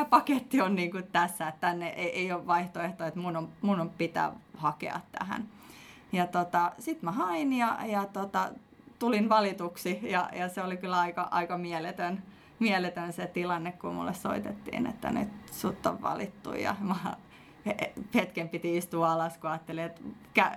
paketti 0.09 0.61
on 0.61 0.75
niinku 0.75 0.97
tässä, 1.11 1.47
että 1.47 1.59
tänne 1.61 1.89
ei, 1.89 2.09
ei 2.09 2.31
ole 2.31 2.47
vaihtoehto, 2.47 3.05
että 3.05 3.19
mun 3.19 3.37
on, 3.37 3.49
mun 3.61 3.79
on 3.79 3.89
pitää 3.89 4.31
hakea 4.57 4.99
tähän. 5.11 5.47
Ja 6.11 6.27
tota, 6.27 6.71
sitten 6.79 7.05
mä 7.05 7.11
hain 7.11 7.53
ja, 7.53 7.77
ja 7.85 8.05
tota, 8.05 8.49
tulin 8.99 9.29
valituksi 9.29 9.99
ja, 10.01 10.29
ja 10.33 10.49
se 10.49 10.63
oli 10.63 10.77
kyllä 10.77 10.99
aika, 10.99 11.27
aika 11.31 11.57
mieletön, 11.57 12.23
mieletön 12.59 13.13
se 13.13 13.27
tilanne, 13.27 13.71
kun 13.71 13.95
mulle 13.95 14.13
soitettiin, 14.13 14.87
että 14.87 15.11
nyt 15.11 15.29
sut 15.51 15.85
on 15.85 16.01
valittu 16.01 16.53
ja 16.53 16.75
mä 16.79 16.95
hetken 18.15 18.49
piti 18.49 18.77
istua 18.77 19.11
alas, 19.11 19.37
kun 19.37 19.49
ajattelin, 19.49 19.83
että, 19.83 20.01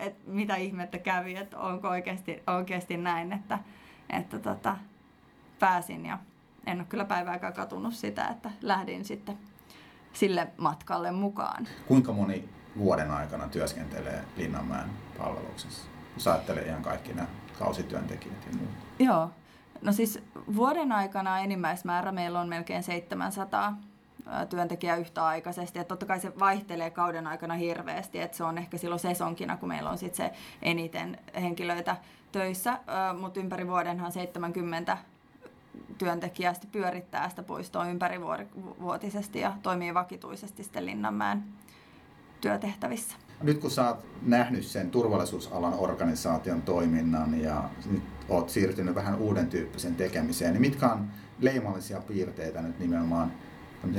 että 0.01 0.21
mitä 0.27 0.57
ihmettä 0.57 0.99
kävi, 0.99 1.37
että 1.37 1.59
onko 1.59 1.89
oikeasti, 1.89 2.43
oikeasti 2.47 2.97
näin, 2.97 3.33
että, 3.33 3.59
että 4.11 4.39
tota, 4.39 4.77
pääsin 5.59 6.07
ja 6.07 6.19
en 6.67 6.79
ole 6.79 6.87
kyllä 6.89 7.05
päivääkään 7.05 7.53
katunut 7.53 7.95
sitä, 7.95 8.29
että 8.29 8.51
lähdin 8.63 9.05
sitten 9.05 9.39
sille 10.13 10.49
matkalle 10.57 11.13
mukaan. 11.13 11.69
Kuinka 11.87 12.13
moni 12.13 12.49
vuoden 12.79 13.11
aikana 13.11 13.49
työskentelee 13.49 14.25
Linnanmäen 14.37 14.91
palveluksessa? 15.19 15.89
Jos 16.15 16.29
ajattelee 16.29 16.65
ihan 16.65 16.83
kaikki 16.83 17.13
nämä 17.13 17.29
kausityöntekijät 17.59 18.47
ja 18.47 18.59
muut. 18.59 18.71
Joo. 18.99 19.31
No 19.83 19.93
siis 19.93 20.23
vuoden 20.55 20.93
aikana 20.93 21.39
enimmäismäärä 21.39 22.13
meillä 22.13 22.41
on 22.41 22.49
melkein 22.49 22.83
700 22.83 23.77
työntekijä 24.49 24.97
yhtäaikaisesti. 24.97 25.79
Ja 25.79 25.85
totta 25.85 26.07
kai 26.07 26.21
se 26.21 26.33
vaihtelee 26.39 26.91
kauden 26.91 27.27
aikana 27.27 27.55
hirveästi, 27.55 28.21
että 28.21 28.37
se 28.37 28.45
on 28.45 28.59
ehkä 28.59 28.79
silloin 28.79 28.99
sesonkina, 28.99 29.57
kun 29.57 29.69
meillä 29.69 29.91
on 29.91 29.99
sit 29.99 30.15
se 30.15 30.33
eniten 30.63 31.19
henkilöitä 31.41 31.97
töissä, 32.33 32.79
mutta 33.21 33.41
ympäri 33.41 33.67
vuodenhan 33.67 34.13
70 34.13 34.99
työntekijää 35.99 36.55
pyörittää 36.73 37.29
sitä 37.29 37.43
puistoa 37.43 37.87
ympärivuotisesti 37.87 39.41
ja 39.41 39.53
toimii 39.63 39.95
vakituisesti 39.95 40.63
sitten 40.63 40.87
Linnanmäen 40.87 41.45
työtehtävissä. 42.41 43.17
Nyt 43.43 43.59
kun 43.59 43.71
sä 43.71 43.89
oot 43.89 44.07
nähnyt 44.23 44.65
sen 44.65 44.91
turvallisuusalan 44.91 45.75
organisaation 45.75 46.63
toiminnan 46.63 47.41
ja 47.41 47.71
nyt 47.91 48.03
oot 48.29 48.51
siirtynyt 48.51 48.95
vähän 48.95 49.19
uuden 49.19 49.49
tyyppisen 49.49 49.95
tekemiseen, 49.95 50.53
niin 50.53 50.61
mitkä 50.61 50.89
on 50.89 51.11
leimallisia 51.41 52.01
piirteitä 52.01 52.63
nyt 52.63 52.79
nimenomaan 52.79 53.33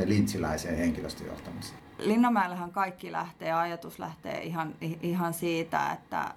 lintsiläiseen 0.06 0.78
henkilöstöjohtamiseen? 0.78 1.80
Linnanmäellähän 1.98 2.72
kaikki 2.72 3.12
lähtee, 3.12 3.52
ajatus 3.52 4.00
lähtee 4.00 4.44
ihan, 4.44 4.76
ihan 5.02 5.34
siitä, 5.34 5.92
että 5.92 6.34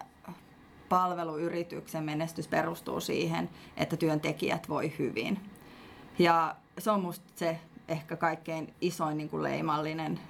palveluyrityksen 0.89 2.05
menestys 2.05 2.49
perustuu 2.49 3.01
siihen, 3.01 3.51
että 3.77 3.97
työntekijät 3.97 4.69
voi 4.69 4.93
hyvin. 4.99 5.51
Ja 6.19 6.57
se 6.79 6.91
on 6.91 7.01
musta 7.01 7.33
se 7.35 7.61
ehkä 7.89 8.17
kaikkein 8.17 8.75
isoin 8.81 9.17
niin 9.17 9.29
kuin 9.29 9.43
leimallinen 9.43 10.21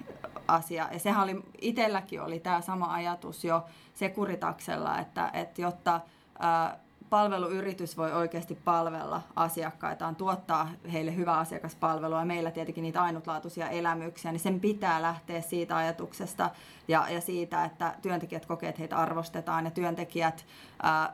asia. 0.47 0.89
Ja 0.91 0.99
sehän 0.99 1.23
oli, 1.23 1.43
itselläkin 1.61 2.21
oli 2.21 2.39
tämä 2.39 2.61
sama 2.61 2.93
ajatus 2.93 3.43
jo 3.43 3.65
Sekuritaksella, 3.93 4.99
että, 4.99 5.29
että 5.33 5.61
jotta 5.61 6.01
ää, 6.39 6.79
palveluyritys 7.09 7.97
voi 7.97 8.13
oikeasti 8.13 8.55
palvella 8.55 9.21
asiakkaitaan, 9.35 10.15
tuottaa 10.15 10.69
heille 10.93 11.15
hyvää 11.15 11.37
asiakaspalvelua 11.37 12.19
ja 12.19 12.25
meillä 12.25 12.51
tietenkin 12.51 12.81
niitä 12.81 13.01
ainutlaatuisia 13.01 13.69
elämyksiä, 13.69 14.31
niin 14.31 14.39
sen 14.39 14.59
pitää 14.59 15.01
lähteä 15.01 15.41
siitä 15.41 15.77
ajatuksesta 15.77 16.49
ja, 16.87 17.05
ja 17.09 17.21
siitä, 17.21 17.65
että 17.65 17.95
työntekijät 18.01 18.45
kokee, 18.45 18.69
että 18.69 18.79
heitä 18.79 18.97
arvostetaan 18.97 19.65
ja 19.65 19.71
työntekijät 19.71 20.45
ää, 20.83 21.13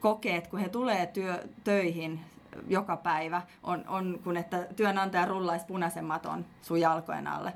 kokee, 0.00 0.36
että 0.36 0.50
kun 0.50 0.60
he 0.60 0.68
tulee 0.68 1.06
työ, 1.06 1.44
töihin 1.64 2.20
joka 2.68 2.96
päivä, 2.96 3.42
on, 3.62 3.84
on 3.88 4.20
kun 4.24 4.36
että 4.36 4.66
työnantaja 4.76 5.26
rullaisi 5.26 5.66
punaisen 5.66 6.04
maton 6.04 6.44
sun 6.62 6.80
jalkojen 6.80 7.26
alle. 7.26 7.52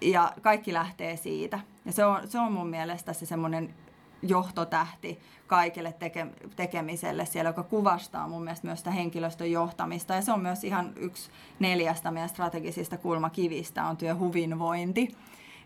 Ja 0.00 0.32
kaikki 0.42 0.72
lähtee 0.72 1.16
siitä. 1.16 1.60
Ja 1.84 1.92
se 1.92 2.04
on, 2.04 2.28
se 2.28 2.38
on 2.38 2.52
mun 2.52 2.68
mielestä 2.68 3.12
se 3.12 3.26
semmoinen 3.26 3.74
johtotähti 4.22 5.18
kaikille 5.46 5.92
teke, 5.92 6.26
tekemiselle 6.56 7.26
siellä, 7.26 7.48
joka 7.48 7.62
kuvastaa 7.62 8.28
mun 8.28 8.44
mielestä 8.44 8.66
myös 8.66 8.78
sitä 8.78 8.90
henkilöstön 8.90 9.50
johtamista. 9.50 10.14
Ja 10.14 10.22
se 10.22 10.32
on 10.32 10.40
myös 10.40 10.64
ihan 10.64 10.92
yksi 10.96 11.30
neljästä 11.58 12.10
meidän 12.10 12.28
strategisista 12.28 12.96
kulmakivistä 12.96 13.84
on 13.84 13.96
työhyvinvointi 13.96 15.16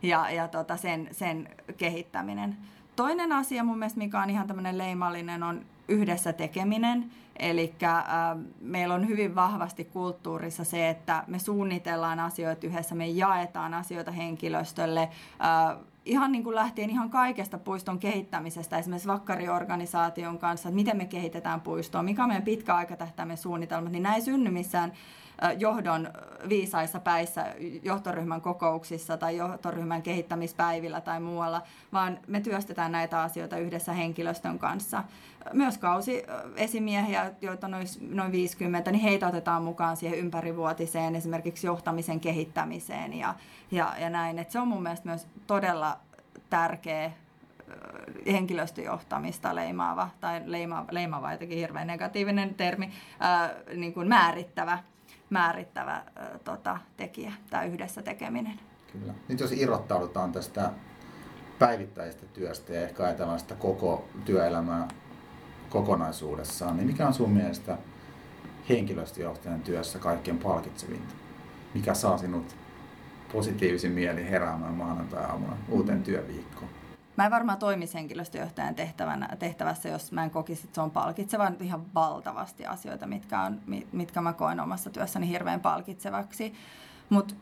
ja, 0.02 0.30
ja 0.30 0.48
tota 0.48 0.76
sen, 0.76 1.08
sen 1.12 1.48
kehittäminen. 1.76 2.56
Toinen 2.96 3.32
asia 3.32 3.64
mun 3.64 3.78
mielestä, 3.78 3.98
mikä 3.98 4.20
on 4.20 4.30
ihan 4.30 4.46
tämmöinen 4.46 4.78
leimallinen, 4.78 5.42
on 5.42 5.64
yhdessä 5.88 6.32
tekeminen. 6.32 7.10
Eli 7.38 7.74
äh, 7.82 8.00
meillä 8.60 8.94
on 8.94 9.08
hyvin 9.08 9.34
vahvasti 9.34 9.84
kulttuurissa 9.84 10.64
se, 10.64 10.88
että 10.88 11.24
me 11.26 11.38
suunnitellaan 11.38 12.20
asioita 12.20 12.66
yhdessä, 12.66 12.94
me 12.94 13.06
jaetaan 13.06 13.74
asioita 13.74 14.10
henkilöstölle. 14.10 15.02
Äh, 15.02 15.78
ihan 16.04 16.32
niin 16.32 16.44
kuin 16.44 16.56
lähtien 16.56 16.90
ihan 16.90 17.10
kaikesta 17.10 17.58
puiston 17.58 17.98
kehittämisestä, 17.98 18.78
esimerkiksi 18.78 19.08
vakkariorganisaation 19.08 20.38
kanssa, 20.38 20.68
että 20.68 20.76
miten 20.76 20.96
me 20.96 21.06
kehitetään 21.06 21.60
puistoa, 21.60 22.02
mikä 22.02 22.22
on 22.22 22.28
meidän 22.28 22.42
pitkäaikatähtäimen 22.42 23.36
suunnitelmat, 23.36 23.92
niin 23.92 24.02
näin 24.02 24.22
synny 24.22 24.50
missään 24.50 24.92
johdon 25.58 26.08
viisaissa 26.48 27.00
päissä 27.00 27.46
johtoryhmän 27.82 28.40
kokouksissa 28.40 29.16
tai 29.16 29.36
johtoryhmän 29.36 30.02
kehittämispäivillä 30.02 31.00
tai 31.00 31.20
muualla, 31.20 31.62
vaan 31.92 32.18
me 32.26 32.40
työstetään 32.40 32.92
näitä 32.92 33.22
asioita 33.22 33.58
yhdessä 33.58 33.92
henkilöstön 33.92 34.58
kanssa. 34.58 35.04
Myös 35.52 35.78
kausi-esimiehiä, 35.78 37.32
joita 37.40 37.66
on 37.66 37.70
noin, 37.70 37.86
noin 38.10 38.32
50, 38.32 38.90
niin 38.90 39.02
heitä 39.02 39.26
otetaan 39.26 39.62
mukaan 39.62 39.96
siihen 39.96 40.18
ympärivuotiseen 40.18 41.16
esimerkiksi 41.16 41.66
johtamisen 41.66 42.20
kehittämiseen 42.20 43.14
ja, 43.14 43.34
ja, 43.70 43.94
ja 44.00 44.10
näin. 44.10 44.38
Et 44.38 44.50
se 44.50 44.60
on 44.60 44.68
mun 44.68 44.82
mielestä 44.82 45.08
myös 45.08 45.26
todella 45.46 45.98
tärkeä 46.50 47.10
henkilöstöjohtamista 48.26 49.54
leimaava, 49.54 50.08
tai 50.20 50.42
leimaava, 50.44 50.86
leimaava 50.90 51.32
jotenkin 51.32 51.58
hirveän 51.58 51.86
negatiivinen 51.86 52.54
termi, 52.54 52.90
ää, 53.20 53.54
niin 53.74 53.94
kuin 53.94 54.08
määrittävä 54.08 54.78
määrittävä 55.34 56.02
tota, 56.44 56.78
tekijä, 56.96 57.32
tämä 57.50 57.64
yhdessä 57.64 58.02
tekeminen. 58.02 58.60
Kyllä. 58.92 59.14
Nyt 59.28 59.40
jos 59.40 59.52
irrottaudutaan 59.52 60.32
tästä 60.32 60.70
päivittäisestä 61.58 62.26
työstä 62.26 62.72
ja 62.72 62.80
ehkä 62.80 63.04
ajatellaan 63.04 63.40
sitä 63.40 63.54
koko 63.54 64.08
työelämää 64.24 64.88
kokonaisuudessaan, 65.70 66.76
niin 66.76 66.86
mikä 66.86 67.06
on 67.06 67.14
sun 67.14 67.30
mielestä 67.30 67.78
henkilöstöjohtajan 68.68 69.60
työssä 69.60 69.98
kaikkein 69.98 70.38
palkitsevinta? 70.38 71.14
Mikä 71.74 71.94
saa 71.94 72.18
sinut 72.18 72.56
positiivisin 73.32 73.92
mieli 73.92 74.30
heräämään 74.30 74.74
maanantai-aamuna 74.74 75.56
uuteen 75.68 76.02
työviikkoon? 76.02 76.70
Mä 77.16 77.24
en 77.24 77.30
varmaan 77.30 77.58
toimisi 77.58 77.94
henkilöstöjohtajan 77.94 78.74
tehtävänä, 78.74 79.28
tehtävässä, 79.38 79.88
jos 79.88 80.12
mä 80.12 80.24
en 80.24 80.30
kokisi, 80.30 80.64
että 80.64 80.74
se 80.74 80.80
on 80.80 80.90
palkitseva. 80.90 81.50
Nyt 81.50 81.62
ihan 81.62 81.94
valtavasti 81.94 82.66
asioita, 82.66 83.06
mitkä, 83.06 83.40
on, 83.40 83.60
mitkä 83.92 84.20
mä 84.20 84.32
koen 84.32 84.60
omassa 84.60 84.90
työssäni 84.90 85.28
hirveän 85.28 85.60
palkitsevaksi. 85.60 86.54
Mutta 87.10 87.34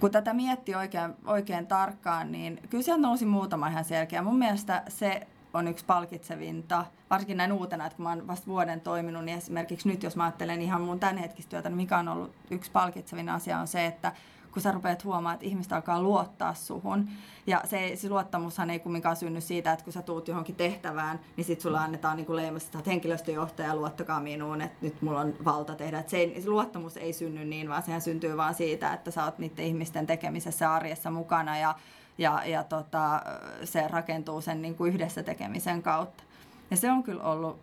kun 0.00 0.10
tätä 0.10 0.34
mietti 0.34 0.74
oikein, 0.74 1.14
oikein 1.24 1.66
tarkkaan, 1.66 2.32
niin 2.32 2.60
kyllä 2.70 2.84
sieltä 2.84 3.02
nousi 3.02 3.26
muutama 3.26 3.68
ihan 3.68 3.84
selkeä. 3.84 4.22
Mun 4.22 4.38
mielestä 4.38 4.82
se 4.88 5.26
on 5.54 5.68
yksi 5.68 5.84
palkitsevinta, 5.84 6.84
varsinkin 7.10 7.36
näin 7.36 7.52
uutena, 7.52 7.86
että 7.86 7.96
kun 7.96 8.02
mä 8.02 8.08
oon 8.08 8.26
vasta 8.26 8.46
vuoden 8.46 8.80
toiminut, 8.80 9.24
niin 9.24 9.38
esimerkiksi 9.38 9.88
nyt 9.88 10.02
jos 10.02 10.16
mä 10.16 10.24
ajattelen 10.24 10.62
ihan 10.62 10.82
mun 10.82 11.00
tämänhetkistä 11.00 11.50
työtä, 11.50 11.68
niin 11.68 11.76
mikä 11.76 11.98
on 11.98 12.08
ollut 12.08 12.34
yksi 12.50 12.70
palkitsevin 12.70 13.28
asia 13.28 13.58
on 13.58 13.66
se, 13.66 13.86
että 13.86 14.12
kun 14.56 14.62
sä 14.62 14.72
rupeat 14.72 15.04
huomaamaan, 15.04 15.34
että 15.34 15.46
ihmiset 15.46 15.72
alkaa 15.72 16.02
luottaa 16.02 16.54
suhun. 16.54 17.08
Ja 17.46 17.60
se, 17.64 17.92
se 17.94 18.08
luottamushan 18.08 18.70
ei 18.70 18.78
kumminkaan 18.78 19.16
synny 19.16 19.40
siitä, 19.40 19.72
että 19.72 19.84
kun 19.84 19.92
sä 19.92 20.02
tuut 20.02 20.28
johonkin 20.28 20.54
tehtävään, 20.54 21.20
niin 21.36 21.44
sit 21.44 21.60
sulla 21.60 21.80
annetaan 21.80 22.16
niin 22.16 22.36
leimasta, 22.36 22.78
että 22.78 22.90
henkilöstöjohtaja, 22.90 23.76
luottakaa 23.76 24.20
minuun, 24.20 24.60
että 24.60 24.76
nyt 24.80 25.02
mulla 25.02 25.20
on 25.20 25.34
valta 25.44 25.74
tehdä. 25.74 25.98
Että 25.98 26.10
se, 26.10 26.16
ei, 26.16 26.40
se 26.40 26.48
luottamus 26.48 26.96
ei 26.96 27.12
synny 27.12 27.44
niin, 27.44 27.68
vaan 27.68 27.82
sehän 27.82 28.00
syntyy 28.00 28.36
vaan 28.36 28.54
siitä, 28.54 28.92
että 28.92 29.10
sä 29.10 29.24
oot 29.24 29.38
niiden 29.38 29.64
ihmisten 29.64 30.06
tekemisessä 30.06 30.74
arjessa 30.74 31.10
mukana 31.10 31.58
ja, 31.58 31.74
ja, 32.18 32.42
ja 32.46 32.64
tota, 32.64 33.22
se 33.64 33.88
rakentuu 33.88 34.40
sen 34.40 34.62
niin 34.62 34.74
kuin 34.74 34.92
yhdessä 34.92 35.22
tekemisen 35.22 35.82
kautta. 35.82 36.22
Ja 36.70 36.76
se 36.76 36.90
on 36.90 37.02
kyllä 37.02 37.22
ollut 37.22 37.58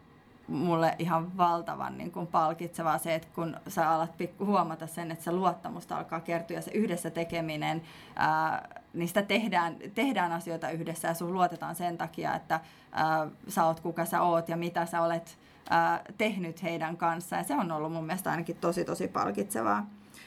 mulle 0.47 0.95
ihan 0.99 1.37
valtavan 1.37 1.97
niin 1.97 2.11
kuin 2.11 2.27
palkitsevaa 2.27 2.97
se, 2.97 3.15
että 3.15 3.27
kun 3.35 3.57
sä 3.67 3.89
alat 3.89 4.17
pikku 4.17 4.45
huomata 4.45 4.87
sen, 4.87 5.11
että 5.11 5.23
se 5.23 5.31
luottamusta 5.31 5.97
alkaa 5.97 6.19
kertyä 6.19 6.57
ja 6.57 6.61
se 6.61 6.71
yhdessä 6.71 7.09
tekeminen, 7.09 7.81
ää, 8.15 8.81
niin 8.93 9.07
sitä 9.07 9.21
tehdään, 9.21 9.75
tehdään 9.95 10.31
asioita 10.31 10.69
yhdessä 10.69 11.07
ja 11.07 11.13
sun 11.13 11.33
luotetaan 11.33 11.75
sen 11.75 11.97
takia, 11.97 12.35
että 12.35 12.59
ää, 12.91 13.27
sä 13.47 13.65
oot 13.65 13.79
kuka 13.79 14.05
sä 14.05 14.21
oot 14.21 14.49
ja 14.49 14.57
mitä 14.57 14.85
sä 14.85 15.01
olet 15.01 15.37
ää, 15.69 16.01
tehnyt 16.17 16.63
heidän 16.63 16.97
kanssaan. 16.97 17.39
Ja 17.39 17.43
se 17.43 17.55
on 17.55 17.71
ollut 17.71 17.93
mun 17.93 18.05
mielestä 18.05 18.31
ainakin 18.31 18.57
tosi 18.61 18.85
tosi 18.85 19.07
palkitsevaa. 19.07 19.85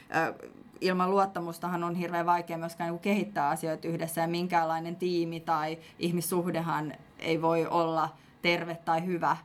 Ää, 0.09 0.33
ilman 0.81 1.11
luottamustahan 1.11 1.83
on 1.83 1.95
hirveän 1.95 2.25
vaikea 2.25 2.57
myöskään 2.57 2.91
niin 2.91 2.99
kehittää 2.99 3.49
asioita 3.49 3.87
yhdessä 3.87 4.21
ja 4.21 4.27
minkäänlainen 4.27 4.95
tiimi 4.95 5.39
tai 5.39 5.77
ihmissuhdehan 5.99 6.93
ei 7.19 7.41
voi 7.41 7.67
olla 7.67 8.09
terve 8.41 8.77
tai 8.85 9.05
hyvä 9.05 9.37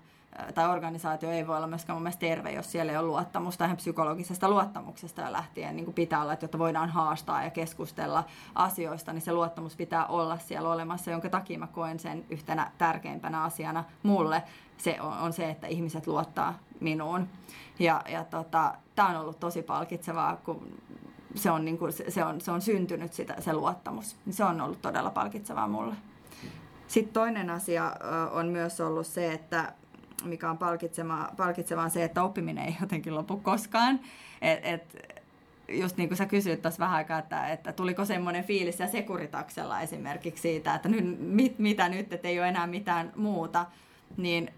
tai 0.55 0.71
organisaatio 0.71 1.31
ei 1.31 1.47
voi 1.47 1.57
olla 1.57 1.67
myöskään 1.67 1.97
mun 1.97 2.03
mielestä 2.03 2.21
terve, 2.21 2.53
jos 2.53 2.73
siellä 2.73 2.93
ei 2.93 2.99
ole 2.99 3.07
luottamusta 3.07 3.65
ihan 3.65 3.77
psykologisesta 3.77 4.49
luottamuksesta 4.49 5.21
ja 5.21 5.33
lähtien 5.33 5.77
niin 5.77 5.85
kuin 5.85 5.95
pitää 5.95 6.23
olla, 6.23 6.33
että 6.33 6.45
jotta 6.45 6.59
voidaan 6.59 6.89
haastaa 6.89 7.45
ja 7.45 7.51
keskustella 7.51 8.25
asioista, 8.55 9.13
niin 9.13 9.23
se 9.23 9.33
luottamus 9.33 9.77
pitää 9.77 10.07
olla 10.07 10.39
siellä 10.39 10.71
olemassa, 10.71 11.11
jonka 11.11 11.29
takia 11.29 11.59
mä 11.59 11.67
koen 11.67 11.99
sen 11.99 12.25
yhtenä 12.31 12.71
tärkeimpänä 12.79 13.43
asiana 13.43 13.85
mulle. 14.03 14.43
Se 14.77 15.01
on, 15.01 15.13
on 15.13 15.33
se, 15.33 15.51
että 15.51 15.67
ihmiset 15.67 16.07
luottaa 16.07 16.59
minuun. 16.81 17.29
Ja, 17.79 18.03
ja 18.09 18.25
tota, 18.25 18.75
tämä 18.95 19.09
on 19.09 19.17
ollut 19.17 19.41
tosi 19.41 19.63
palkitsevaa, 19.63 20.37
kun 20.37 20.81
se 21.35 21.51
on, 21.51 21.65
niin 21.65 21.79
kuin, 21.79 21.93
se 22.09 22.25
on, 22.25 22.41
se 22.41 22.51
on 22.51 22.63
syntynyt 22.63 23.13
sitä, 23.13 23.37
se 23.39 23.53
luottamus. 23.53 24.17
Se 24.31 24.45
on 24.45 24.61
ollut 24.61 24.83
todella 24.83 25.11
palkitsevaa 25.11 25.69
mulle. 25.69 25.95
Sitten 26.89 27.13
toinen 27.13 27.51
asia 27.51 27.93
on 28.33 28.49
myös 28.49 28.81
ollut 28.81 29.07
se, 29.07 29.33
että 29.33 29.73
mikä 30.25 30.51
on 30.51 30.59
palkitsevaa, 30.59 31.33
palkitsevaa 31.37 31.89
se, 31.89 32.05
että 32.05 32.23
oppiminen 32.23 32.65
ei 32.65 32.77
jotenkin 32.81 33.15
lopu 33.15 33.37
koskaan. 33.37 34.01
Et, 34.43 34.61
et, 34.63 34.97
just 35.69 35.97
niin 35.97 36.09
kuin 36.09 36.19
sä 36.19 36.27
kysyit 36.27 36.63
tuossa 36.63 36.81
vähän 36.81 36.97
aikaa, 36.97 37.19
että, 37.19 37.49
että 37.49 37.73
tuliko 37.73 38.05
semmoinen 38.05 38.45
fiilis 38.45 38.81
ja 38.81 38.89
sekuritaksella 38.89 39.81
esimerkiksi 39.81 40.43
siitä, 40.43 40.75
että 40.75 40.89
nyt, 40.89 41.21
mit, 41.21 41.59
mitä 41.59 41.89
nyt, 41.89 42.13
että 42.13 42.29
ei 42.29 42.39
ole 42.39 42.49
enää 42.49 42.67
mitään 42.67 43.13
muuta, 43.17 43.67
niin 44.17 44.51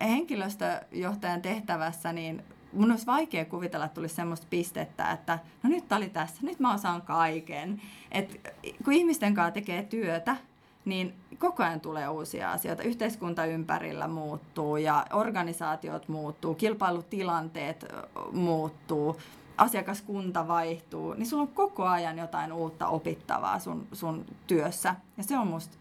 henkilöstöjohtajan 0.00 1.42
tehtävässä, 1.42 2.12
niin 2.12 2.44
mun 2.72 2.90
olisi 2.90 3.06
vaikea 3.06 3.44
kuvitella, 3.44 3.84
että 3.84 3.94
tulisi 3.94 4.14
semmoista 4.14 4.46
pistettä, 4.50 5.12
että 5.12 5.38
no 5.62 5.70
nyt 5.70 5.92
oli 5.92 6.08
tässä, 6.08 6.42
nyt 6.42 6.60
mä 6.60 6.74
osaan 6.74 7.02
kaiken. 7.02 7.82
Et 8.12 8.50
kun 8.84 8.92
ihmisten 8.92 9.34
kanssa 9.34 9.50
tekee 9.50 9.82
työtä, 9.82 10.36
niin 10.84 11.14
koko 11.38 11.62
ajan 11.62 11.80
tulee 11.80 12.08
uusia 12.08 12.52
asioita. 12.52 12.82
Yhteiskunta 12.82 13.44
ympärillä 13.44 14.08
muuttuu 14.08 14.76
ja 14.76 15.06
organisaatiot 15.12 16.08
muuttuu, 16.08 16.54
kilpailutilanteet 16.54 17.86
muuttuu, 18.32 19.16
asiakaskunta 19.56 20.48
vaihtuu, 20.48 21.14
niin 21.14 21.26
sulla 21.26 21.42
on 21.42 21.48
koko 21.48 21.84
ajan 21.86 22.18
jotain 22.18 22.52
uutta 22.52 22.88
opittavaa 22.88 23.58
sun, 23.58 23.86
sun 23.92 24.24
työssä. 24.46 24.94
Ja 25.16 25.22
se 25.22 25.38
on 25.38 25.46
musta 25.46 25.76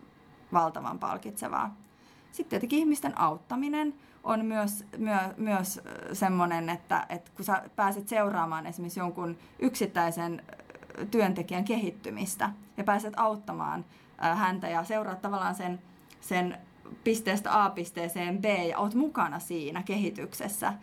valtavan 0.54 1.00
palkitsevaa. 1.00 1.76
Sitten 2.32 2.50
tietenkin 2.50 2.80
ihmisten 2.80 3.20
auttaminen 3.20 3.94
on 4.24 4.46
myös, 4.46 4.86
myö, 4.98 5.18
myös 5.38 5.82
semmoinen, 6.14 6.70
että, 6.70 7.06
että 7.10 7.32
kun 7.36 7.46
sä 7.46 7.64
pääset 7.76 8.08
seuraamaan 8.08 8.66
esimerkiksi 8.66 9.00
jonkun 9.00 9.38
yksittäisen 9.60 10.44
työntekijän 11.12 11.66
kehittymistä 11.66 12.50
ja 12.78 12.84
pääset 12.84 13.14
auttamaan 13.18 13.86
häntä 14.20 14.68
ja 14.70 14.84
seuraa 14.84 15.16
tavallaan 15.16 15.56
sen, 15.56 15.80
sen 16.22 16.58
pisteestä 17.04 17.64
A 17.64 17.70
pisteeseen 17.70 18.42
B 18.42 18.46
ja 18.46 18.78
oot 18.78 18.96
mukana 18.96 19.40
siinä 19.40 19.84
kehityksessä, 19.84 20.74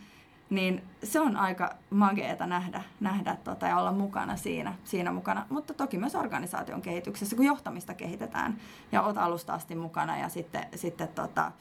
niin 0.51 0.83
se 1.03 1.20
on 1.20 1.37
aika 1.37 1.75
mageeta 1.90 2.46
nähdä, 2.46 2.83
nähdä 3.01 3.37
tota, 3.44 3.66
ja 3.66 3.79
olla 3.79 3.92
mukana 3.92 4.37
siinä, 4.37 4.75
siinä 4.85 5.12
mukana. 5.12 5.46
Mutta 5.51 5.75
toki 5.75 5.99
myös 5.99 6.14
organisaation 6.14 6.83
kehityksessä, 6.83 7.37
kun 7.37 7.44
johtamista 7.44 7.94
kehitetään 7.94 8.57
ja 8.92 9.03
oot 9.03 9.18
alusta 9.18 9.55
asti 9.55 9.75
mukana 9.75 10.18
ja 10.18 10.29
sitten, 10.29 10.66
sitten 10.75 11.09
tota, 11.09 11.53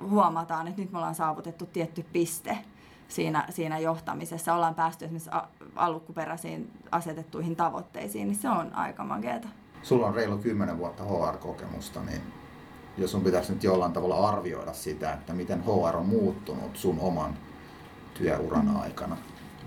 huomataan, 0.00 0.68
että 0.68 0.80
nyt 0.80 0.92
me 0.92 0.98
ollaan 0.98 1.14
saavutettu 1.14 1.66
tietty 1.66 2.02
piste 2.12 2.58
siinä, 3.08 3.46
siinä 3.50 3.78
johtamisessa, 3.78 4.54
ollaan 4.54 4.74
päästy 4.74 5.04
esimerkiksi 5.04 5.30
alkuperäisiin 5.76 6.72
asetettuihin 6.90 7.56
tavoitteisiin, 7.56 8.28
niin 8.28 8.38
se 8.38 8.48
on 8.48 8.74
aika 8.74 9.04
mageeta. 9.04 9.48
Sulla 9.82 10.06
on 10.06 10.14
reilu 10.14 10.38
10 10.38 10.78
vuotta 10.78 11.04
HR-kokemusta, 11.04 12.00
niin 12.00 12.22
jos 12.98 13.10
sun 13.10 13.24
pitäisi 13.24 13.52
nyt 13.52 13.64
jollain 13.64 13.92
tavalla 13.92 14.28
arvioida 14.28 14.72
sitä, 14.72 15.12
että 15.12 15.32
miten 15.32 15.64
HR 15.64 15.96
on 15.96 16.06
muuttunut 16.06 16.76
sun 16.76 16.98
oman 17.00 17.38
työuran 18.14 18.66
mm. 18.66 18.80
aikana, 18.80 19.16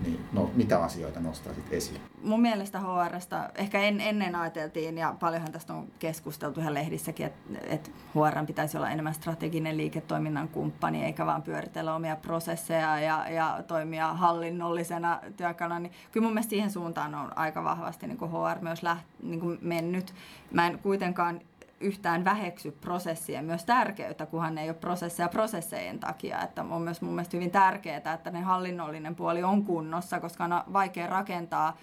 niin 0.04 0.20
no, 0.32 0.50
mitä 0.56 0.84
asioita 0.84 1.20
nostaisit 1.20 1.74
esiin? 1.74 2.02
Mun 2.24 2.42
mielestä 2.42 2.80
HRsta, 2.80 3.50
ehkä 3.56 3.80
en, 3.80 4.02
ennen 4.02 4.36
ajateltiin, 4.36 4.98
ja 4.98 5.16
paljonhan 5.20 5.52
tästä 5.52 5.74
on 5.74 5.88
keskusteltu 6.00 6.60
ihan 6.60 6.74
lehdissäkin, 6.74 7.26
että, 7.26 7.60
että 7.64 7.90
HR 8.16 8.46
pitäisi 8.46 8.78
olla 8.78 8.90
enemmän 8.90 9.14
strateginen 9.14 9.78
liiketoiminnan 9.78 10.48
kumppani, 10.48 11.06
eikä 11.06 11.26
vaan 11.26 11.42
pyöritellä 11.42 11.96
omia 11.96 12.16
prosesseja 12.16 13.00
ja, 13.00 13.30
ja 13.30 13.64
toimia 13.68 14.14
hallinnollisena 14.14 15.20
työkaluna. 15.38 15.80
Niin 15.80 15.94
kyllä 16.12 16.26
mun 16.26 16.34
mielestä 16.34 16.50
siihen 16.50 16.72
suuntaan 16.72 17.16
on 17.16 17.38
aika 17.38 17.64
vahvasti 17.64 18.08
niin 18.08 18.18
kuin 18.18 18.32
HR 18.32 18.60
myös 18.62 18.84
läht, 18.84 19.06
niin 19.24 19.40
kuin 19.40 19.60
mennyt. 19.62 20.14
Mä 20.52 20.68
en 20.68 20.80
kuitenkaan 20.80 21.42
yhtään 21.82 22.26
väheksy 22.26 22.72
prosessien 22.72 23.46
myös 23.46 23.66
tärkeyttä, 23.66 24.26
kunhan 24.26 24.56
ne 24.56 24.64
ei 24.64 24.70
ole 24.70 24.78
prosesseja 24.78 25.30
prosessejen 25.30 26.00
takia. 26.00 26.42
Että 26.42 26.62
on 26.70 26.82
myös 26.82 27.02
mun 27.02 27.14
mielestä 27.14 27.38
hyvin 27.38 27.52
tärkeää, 27.52 28.14
että 28.14 28.32
ne 28.32 28.42
hallinnollinen 28.42 29.16
puoli 29.16 29.44
on 29.44 29.64
kunnossa, 29.64 30.20
koska 30.20 30.44
on 30.44 30.74
vaikea 30.74 31.08
rakentaa 31.08 31.78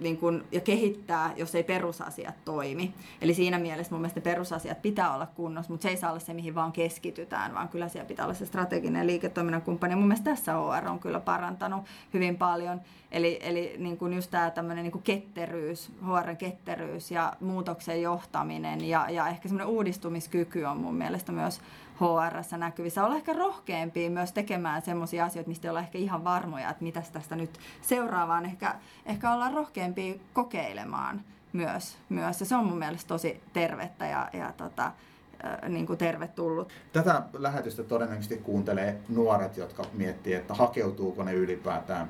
niin 0.00 0.16
kun, 0.16 0.44
ja 0.52 0.60
kehittää, 0.60 1.32
jos 1.36 1.54
ei 1.54 1.62
perusasiat 1.62 2.34
toimi. 2.44 2.94
Eli 3.20 3.34
siinä 3.34 3.58
mielessä 3.58 3.92
mun 3.92 4.00
mielestä 4.00 4.20
perusasiat 4.20 4.82
pitää 4.82 5.14
olla 5.14 5.26
kunnossa, 5.26 5.72
mutta 5.72 5.82
se 5.82 5.88
ei 5.88 5.96
saa 5.96 6.10
olla 6.10 6.20
se, 6.20 6.34
mihin 6.34 6.54
vaan 6.54 6.72
keskitytään, 6.72 7.54
vaan 7.54 7.68
kyllä 7.68 7.88
siellä 7.88 8.08
pitää 8.08 8.26
olla 8.26 8.34
se 8.34 8.46
strateginen 8.46 9.06
liiketoiminnan 9.06 9.62
kumppani. 9.62 9.96
Mun 9.96 10.08
mielestä 10.08 10.30
tässä 10.30 10.58
OR 10.58 10.88
on 10.88 10.98
kyllä 10.98 11.20
parantanut 11.20 11.84
hyvin 12.14 12.36
paljon. 12.36 12.80
Eli, 13.10 13.38
eli 13.42 13.74
niin 13.78 13.96
kuin 13.96 14.12
just 14.12 14.30
tämä 14.30 14.50
tämmöinen 14.50 14.84
niin 14.84 15.02
ketteryys, 15.02 15.92
HR 16.02 16.34
ketteryys 16.34 17.10
ja 17.10 17.32
muutoksen 17.40 18.02
johtaminen 18.02 18.84
ja, 18.84 19.10
ja 19.10 19.28
ehkä 19.28 19.48
semmoinen 19.48 19.74
uudistumiskyky 19.74 20.64
on 20.64 20.76
mun 20.76 20.94
mielestä 20.94 21.32
myös 21.32 21.60
HR 22.00 22.56
näkyvissä. 22.56 23.04
Olla 23.04 23.16
ehkä 23.16 23.32
rohkeampia 23.32 24.10
myös 24.10 24.32
tekemään 24.32 24.82
semmoisia 24.82 25.24
asioita, 25.24 25.48
mistä 25.48 25.68
ei 25.68 25.70
olla 25.70 25.80
ehkä 25.80 25.98
ihan 25.98 26.24
varmoja, 26.24 26.70
että 26.70 26.84
mitä 26.84 27.02
tästä 27.12 27.36
nyt 27.36 27.58
seuraavaan. 27.82 28.44
Ehkä, 28.44 28.74
ehkä 29.06 29.32
olla 29.32 29.50
rohkeampia 29.50 30.14
kokeilemaan 30.32 31.20
myös, 31.52 31.98
myös. 32.08 32.40
Ja 32.40 32.46
se 32.46 32.56
on 32.56 32.66
mun 32.66 32.78
mielestä 32.78 33.08
tosi 33.08 33.40
tervettä 33.52 34.06
ja, 34.06 34.30
ja 34.32 34.52
tota, 34.56 34.92
niin 35.68 35.86
kuin 35.86 35.98
tervetullut. 35.98 36.72
Tätä 36.92 37.22
lähetystä 37.32 37.82
todennäköisesti 37.82 38.36
kuuntelee 38.36 39.00
nuoret, 39.08 39.56
jotka 39.56 39.84
miettii, 39.92 40.34
että 40.34 40.54
hakeutuuko 40.54 41.22
ne 41.22 41.32
ylipäätään 41.32 42.08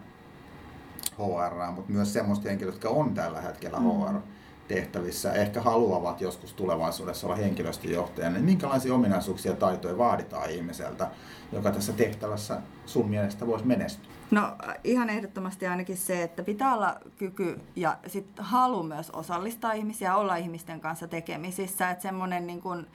HR, 1.16 1.72
mutta 1.72 1.92
myös 1.92 2.12
semmoista 2.12 2.48
henkilöt, 2.48 2.74
jotka 2.74 2.88
on 2.88 3.14
tällä 3.14 3.40
hetkellä 3.40 3.78
HR. 3.78 4.12
Mm 4.12 4.37
tehtävissä, 4.68 5.32
ehkä 5.32 5.60
haluavat 5.60 6.20
joskus 6.20 6.52
tulevaisuudessa 6.52 7.26
olla 7.26 7.36
henkilöstöjohtajana, 7.36 8.34
niin 8.34 8.44
minkälaisia 8.44 8.94
ominaisuuksia 8.94 9.52
ja 9.52 9.56
taitoja 9.56 9.98
vaaditaan 9.98 10.50
ihmiseltä, 10.50 11.10
joka 11.52 11.70
tässä 11.70 11.92
tehtävässä 11.92 12.60
sun 12.86 13.08
mielestä 13.08 13.46
voisi 13.46 13.66
menestyä? 13.66 14.18
No 14.30 14.56
ihan 14.84 15.10
ehdottomasti 15.10 15.66
ainakin 15.66 15.96
se, 15.96 16.22
että 16.22 16.42
pitää 16.42 16.74
olla 16.74 17.00
kyky 17.16 17.60
ja 17.76 17.98
sit 18.06 18.26
halu 18.38 18.82
myös 18.82 19.10
osallistaa 19.10 19.72
ihmisiä, 19.72 20.16
olla 20.16 20.36
ihmisten 20.36 20.80
kanssa 20.80 21.08
tekemisissä. 21.08 21.90
Että 21.90 22.02
semmoinen 22.02 22.46
niin 22.46 22.60
kun, 22.60 22.86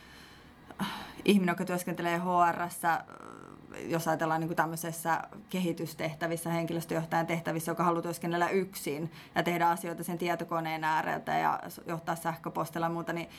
äh, 0.82 0.88
ihminen, 1.26 1.54
joka 1.54 1.66
työskentelee 1.66 2.20
HRssä, 2.20 3.04
jos 3.88 4.08
ajatellaan 4.08 4.40
niin 4.42 4.48
kuin 4.48 4.58
tämmöisessä 4.58 5.22
kehitystehtävissä, 5.50 6.50
henkilöstöjohtajan 6.50 7.28
tehtävissä, 7.28 7.72
joka 7.72 7.84
haluaa 7.84 8.02
työskennellä 8.02 8.50
yksin 8.50 9.12
ja 9.36 9.44
tehdä 9.44 9.70
asioita 9.70 10.04
sen 10.04 10.18
tietokoneen 10.18 10.84
ääreltä 10.84 11.38
ja 11.38 11.60
johtaa 11.88 12.16
sähköpostilla 12.16 12.86
ja 12.86 12.90
muuta, 12.90 13.14
niin 13.14 13.30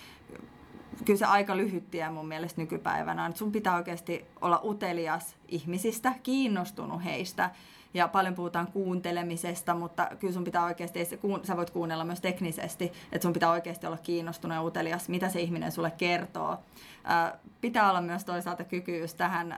kyllä 1.04 1.18
se 1.18 1.24
aika 1.24 1.56
lyhyt 1.56 1.90
tie 1.90 2.10
mun 2.10 2.28
mielestä 2.28 2.60
nykypäivänä 2.60 3.24
on. 3.24 3.36
Sun 3.36 3.52
pitää 3.52 3.76
oikeasti 3.76 4.26
olla 4.40 4.60
utelias 4.64 5.36
ihmisistä, 5.48 6.12
kiinnostunut 6.22 7.04
heistä 7.04 7.50
ja 7.94 8.08
paljon 8.08 8.34
puhutaan 8.34 8.66
kuuntelemisesta, 8.66 9.74
mutta 9.74 10.08
kyllä 10.18 10.34
sun 10.34 10.44
pitää 10.44 10.64
oikeasti, 10.64 11.08
sä 11.42 11.56
voit 11.56 11.70
kuunnella 11.70 12.04
myös 12.04 12.20
teknisesti, 12.20 12.92
että 13.12 13.22
sun 13.22 13.32
pitää 13.32 13.50
oikeasti 13.50 13.86
olla 13.86 13.96
kiinnostunut 13.96 14.54
ja 14.54 14.62
utelias, 14.62 15.08
mitä 15.08 15.28
se 15.28 15.40
ihminen 15.40 15.72
sulle 15.72 15.90
kertoo. 15.90 16.58
Pitää 17.60 17.90
olla 17.90 18.00
myös 18.00 18.24
toisaalta 18.24 18.64
kyky 18.64 19.04
tähän 19.16 19.56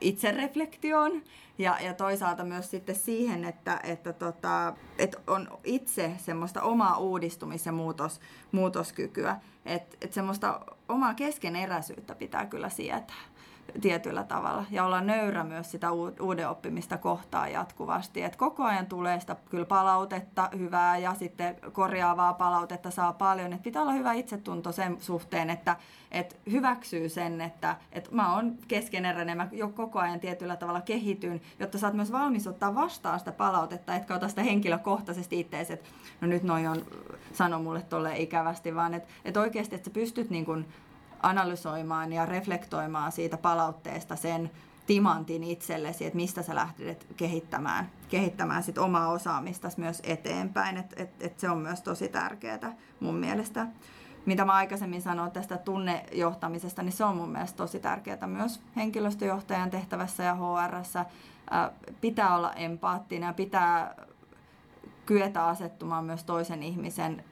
itsereflektioon 0.00 1.22
ja, 1.58 1.78
ja 1.80 1.94
toisaalta 1.94 2.44
myös 2.44 2.70
sitten 2.70 2.94
siihen, 2.94 3.44
että, 3.44 3.80
että, 3.82 4.12
tota, 4.12 4.74
että 4.98 5.18
on 5.26 5.48
itse 5.64 6.12
semmoista 6.18 6.62
omaa 6.62 6.98
uudistumis- 6.98 7.66
ja 7.66 7.72
muutos, 7.72 8.20
muutoskykyä. 8.52 9.36
Että, 9.64 9.96
että 10.00 10.14
semmoista 10.14 10.60
omaa 10.88 11.14
keskeneräisyyttä 11.14 12.14
pitää 12.14 12.46
kyllä 12.46 12.68
sietää 12.68 13.24
tietyllä 13.80 14.24
tavalla 14.24 14.64
ja 14.70 14.84
olla 14.84 15.00
nöyrä 15.00 15.44
myös 15.44 15.70
sitä 15.70 15.92
uuden 16.20 16.48
oppimista 16.48 16.98
kohtaan 16.98 17.52
jatkuvasti. 17.52 18.22
Et 18.22 18.36
koko 18.36 18.64
ajan 18.64 18.86
tulee 18.86 19.20
sitä 19.20 19.36
kyllä 19.50 19.64
palautetta, 19.64 20.48
hyvää 20.58 20.98
ja 20.98 21.14
sitten 21.14 21.56
korjaavaa 21.72 22.32
palautetta 22.32 22.90
saa 22.90 23.12
paljon. 23.12 23.52
Et 23.52 23.62
pitää 23.62 23.82
olla 23.82 23.92
hyvä 23.92 24.12
itsetunto 24.12 24.72
sen 24.72 24.96
suhteen, 25.00 25.50
että 25.50 25.76
et 26.10 26.40
hyväksyy 26.50 27.08
sen, 27.08 27.40
että 27.40 27.76
et 27.92 28.10
mä 28.10 28.34
oon 28.34 28.54
keskeneräinen, 28.68 29.36
mä 29.36 29.48
jo 29.52 29.68
koko 29.68 29.98
ajan 29.98 30.20
tietyllä 30.20 30.56
tavalla 30.56 30.80
kehityn, 30.80 31.40
jotta 31.58 31.78
sä 31.78 31.86
oot 31.86 31.96
myös 31.96 32.12
valmis 32.12 32.46
ottaa 32.46 32.74
vastaan 32.74 33.18
sitä 33.18 33.32
palautetta, 33.32 33.94
etkä 33.94 34.14
ota 34.14 34.28
sitä 34.28 34.42
henkilökohtaisesti 34.42 35.40
itseesi, 35.40 35.72
että 35.72 35.90
no 36.20 36.28
nyt 36.28 36.42
noi 36.42 36.66
on 36.66 36.84
sano 37.32 37.58
mulle 37.58 37.82
tolle 37.82 38.18
ikävästi, 38.18 38.74
vaan 38.74 38.94
että 38.94 39.08
et 39.24 39.36
oikeasti, 39.36 39.74
että 39.74 39.90
sä 39.90 39.94
pystyt 39.94 40.30
niin 40.30 40.44
kun 40.44 40.66
analysoimaan 41.24 42.12
ja 42.12 42.26
reflektoimaan 42.26 43.12
siitä 43.12 43.36
palautteesta 43.36 44.16
sen 44.16 44.50
timantin 44.86 45.44
itsellesi, 45.44 46.04
että 46.04 46.16
mistä 46.16 46.42
sä 46.42 46.54
lähdet 46.54 47.06
kehittämään, 47.16 47.90
kehittämään 48.08 48.62
sit 48.62 48.78
omaa 48.78 49.08
osaamista 49.08 49.68
myös 49.76 50.02
eteenpäin. 50.04 50.76
Et, 50.76 50.94
et, 50.96 51.10
et 51.20 51.38
se 51.38 51.50
on 51.50 51.58
myös 51.58 51.82
tosi 51.82 52.08
tärkeää 52.08 52.72
mun 53.00 53.14
mielestä. 53.14 53.66
Mitä 54.26 54.44
mä 54.44 54.52
aikaisemmin 54.52 55.02
sanoin 55.02 55.30
tästä 55.30 55.58
tunnejohtamisesta, 55.58 56.82
niin 56.82 56.92
se 56.92 57.04
on 57.04 57.16
mun 57.16 57.28
mielestä 57.28 57.56
tosi 57.56 57.80
tärkeää 57.80 58.26
myös 58.26 58.60
henkilöstöjohtajan 58.76 59.70
tehtävässä 59.70 60.22
ja 60.22 60.36
HRssä. 60.36 61.06
Pitää 62.00 62.36
olla 62.36 62.52
empaattinen 62.52 63.26
ja 63.26 63.32
pitää 63.32 63.94
kyetä 65.06 65.46
asettumaan 65.46 66.04
myös 66.04 66.24
toisen 66.24 66.62
ihmisen 66.62 67.24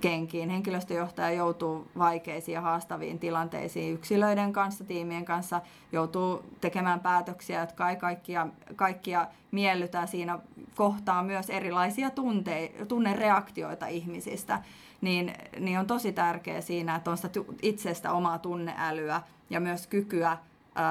kenkiin. 0.00 0.50
Henkilöstöjohtaja 0.50 1.30
joutuu 1.30 1.86
vaikeisiin 1.98 2.54
ja 2.54 2.60
haastaviin 2.60 3.18
tilanteisiin 3.18 3.94
yksilöiden 3.94 4.52
kanssa, 4.52 4.84
tiimien 4.84 5.24
kanssa, 5.24 5.60
joutuu 5.92 6.44
tekemään 6.60 7.00
päätöksiä, 7.00 7.60
jotka 7.60 7.90
ei 7.90 7.96
kaikkia, 7.96 8.46
kaikkia 8.76 9.26
miellytä. 9.50 10.06
Siinä 10.06 10.38
kohtaa 10.76 11.22
myös 11.22 11.50
erilaisia 11.50 12.10
tunte, 12.10 12.72
tunnereaktioita 12.88 13.86
ihmisistä. 13.86 14.62
Niin, 15.00 15.34
niin 15.58 15.78
on 15.78 15.86
tosi 15.86 16.12
tärkeää 16.12 16.60
siinä, 16.60 16.94
että 16.94 17.10
on 17.10 17.16
sitä 17.16 17.40
itsestä 17.62 18.12
omaa 18.12 18.38
tunneälyä 18.38 19.22
ja 19.50 19.60
myös 19.60 19.86
kykyä 19.86 20.38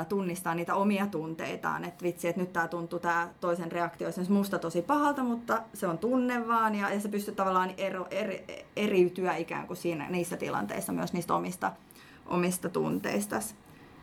tunnistaa 0.10 0.56
niitä 0.56 0.76
omia 0.76 1.08
tunteitaan, 1.08 1.84
että 1.84 2.04
vitsi, 2.04 2.28
että 2.28 2.42
nyt 2.42 2.54
tämä 2.54 2.68
tuntuu 2.68 3.00
tämä 3.00 3.30
toisen 3.42 3.72
reaktio 3.72 4.08
esimerkiksi 4.08 4.34
musta 4.34 4.60
tosi 4.60 4.82
pahalta, 4.82 5.24
mutta 5.24 5.62
se 5.74 5.88
on 5.88 5.98
tunne 5.98 6.48
vaan 6.48 6.76
ja, 6.76 6.94
ja 6.94 7.00
se 7.00 7.10
pystyy 7.10 7.36
tavallaan 7.36 7.72
ero, 7.78 8.08
eri, 8.12 8.46
eriytyä 8.76 9.36
ikään 9.36 9.68
kuin 9.68 9.78
siinä, 9.78 10.10
niissä 10.10 10.38
tilanteissa 10.38 10.94
myös 10.94 11.14
niistä 11.14 11.36
omista, 11.36 11.72
omista 12.26 12.70
tunteista. 12.70 13.40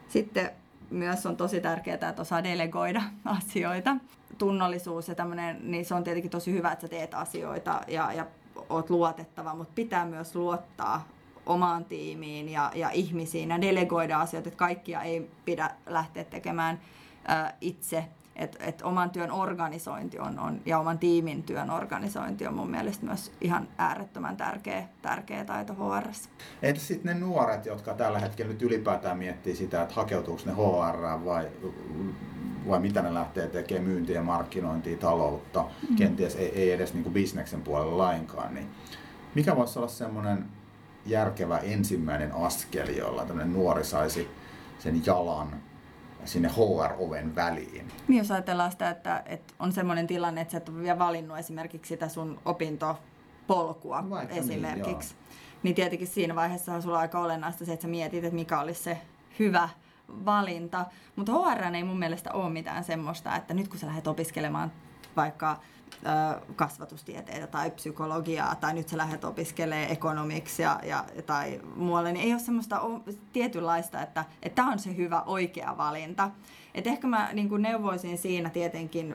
Sitten 0.09 0.51
myös 0.91 1.27
on 1.27 1.37
tosi 1.37 1.61
tärkeää, 1.61 1.95
että 2.09 2.23
osaa 2.23 2.45
delegoida 2.45 3.03
asioita. 3.39 3.97
Tunnollisuus 4.39 5.09
ja 5.09 5.15
tämmöinen, 5.15 5.71
niin 5.71 5.85
se 5.85 5.95
on 5.95 6.05
tietenkin 6.05 6.31
tosi 6.31 6.53
hyvä, 6.53 6.73
että 6.73 6.87
sä 6.87 6.89
teet 6.89 7.15
asioita 7.15 7.81
ja, 7.89 8.13
ja 8.13 8.27
oot 8.69 8.91
luotettava, 8.91 9.55
mutta 9.55 9.73
pitää 9.75 10.05
myös 10.05 10.35
luottaa 10.35 11.09
omaan 11.49 11.85
tiimiin 11.85 12.49
ja, 12.49 12.73
ja 12.75 12.91
ihmisiin 12.91 13.49
ja 13.49 13.61
delegoida 13.61 14.21
asioita, 14.21 14.49
että 14.49 14.59
kaikkia 14.59 15.03
ei 15.03 15.31
pidä 15.45 15.71
lähteä 15.87 16.25
tekemään 16.25 16.81
ä, 17.29 17.53
itse. 17.61 18.05
että 18.37 18.65
et 18.65 18.83
oman 18.83 19.11
työn 19.11 19.31
organisointi 19.31 20.19
on, 20.19 20.39
on, 20.39 20.61
ja 20.67 20.79
oman 20.79 20.99
tiimin 20.99 21.43
työn 21.43 21.71
organisointi 21.71 22.47
on 22.47 22.55
mun 22.55 22.71
mielestä 22.71 23.07
myös 23.07 23.33
ihan 23.41 23.69
äärettömän 23.79 24.37
tärkeä, 24.37 24.89
tärkeä 25.03 25.45
taito 25.45 25.75
HR. 25.75 26.09
Entä 26.63 26.81
sitten 26.81 27.15
ne 27.15 27.21
nuoret, 27.21 27.67
jotka 27.67 27.95
tällä 27.95 28.19
hetkellä 28.19 28.53
nyt 28.53 28.63
ylipäätään 28.63 29.19
miettii 29.19 29.57
sitä, 29.57 29.83
että 29.83 29.95
hakeutuuko 29.95 30.43
ne 30.47 30.53
HR 30.53 31.25
vai, 31.25 31.49
vai 32.69 32.81
mitä 32.81 33.03
ne 33.03 33.15
lähtee 33.15 33.47
tekemään, 33.47 33.89
myyntiä 33.89 34.17
ja 34.17 34.23
markkinointia, 34.23 34.97
taloutta, 34.97 35.65
mm. 35.91 35.97
kenties 35.97 36.37
ei, 36.37 36.53
ei 36.55 36.71
edes 36.71 36.95
niin 36.95 37.03
kuin 37.03 37.15
bisneksen 37.15 37.63
puolella 37.63 37.99
lainkaan, 37.99 38.55
niin 38.55 38.67
mikä 39.35 39.57
voisi 39.57 39.79
olla 39.79 39.89
semmoinen 39.89 40.58
järkevä 41.11 41.59
ensimmäinen 41.59 42.33
askel, 42.35 42.89
jolla 42.89 43.25
tämmöinen 43.25 43.53
nuori 43.53 43.85
saisi 43.85 44.29
sen 44.79 45.07
jalan 45.07 45.63
sinne 46.25 46.49
HR-oven 46.49 47.35
väliin. 47.35 47.93
Niin 48.09 48.19
jos 48.19 48.31
ajatellaan 48.31 48.73
sitä, 48.73 48.91
että, 48.91 49.23
että 49.27 49.55
on 49.59 49.73
semmoinen 49.73 50.07
tilanne, 50.07 50.41
että 50.41 50.53
sä 50.53 50.59
et 50.59 50.69
ole 50.69 50.83
vielä 50.83 50.99
valinnut 50.99 51.39
esimerkiksi 51.39 51.89
sitä 51.89 52.09
sun 52.09 52.41
opintopolkua 52.45 54.11
Vaikka 54.11 54.35
niin, 54.35 54.45
esimerkiksi, 54.45 55.15
niin, 55.15 55.37
niin 55.63 55.75
tietenkin 55.75 56.09
siinä 56.09 56.35
vaiheessa 56.35 56.75
on 56.75 56.83
sulla 56.83 56.99
aika 56.99 57.21
olennaista 57.21 57.65
se, 57.65 57.73
että 57.73 57.83
sä 57.83 57.89
mietit, 57.89 58.25
että 58.25 58.35
mikä 58.35 58.61
olisi 58.61 58.83
se 58.83 58.99
hyvä 59.39 59.69
valinta. 60.09 60.87
Mutta 61.17 61.33
HR 61.33 61.75
ei 61.75 61.85
mun 61.85 61.99
mielestä 61.99 62.33
ole 62.33 62.51
mitään 62.51 62.85
semmoista, 62.85 63.37
että 63.37 63.55
nyt 63.55 63.69
kun 63.69 63.79
sä 63.79 63.87
lähdet 63.87 64.07
opiskelemaan 64.07 64.73
vaikka 65.17 65.61
kasvatustieteitä 66.57 67.47
tai 67.47 67.71
psykologiaa 67.71 68.55
tai 68.55 68.75
nyt 68.75 68.89
sä 68.89 68.97
lähdet 68.97 69.25
opiskelemaan 69.25 69.91
ekonomiksia 69.91 70.81
ja, 70.83 71.05
tai 71.27 71.61
muualle, 71.77 72.13
niin 72.13 72.25
ei 72.25 72.33
ole 72.33 72.41
semmoista 72.41 72.81
tietynlaista, 73.33 74.03
että 74.03 74.25
tämä 74.55 74.73
on 74.73 74.79
se 74.79 74.97
hyvä 74.97 75.23
oikea 75.23 75.77
valinta. 75.77 76.31
Et 76.75 76.87
ehkä 76.87 77.07
mä 77.07 77.29
niin 77.33 77.63
neuvoisin 77.63 78.19
siinä 78.19 78.51
tietenkin, 78.51 79.15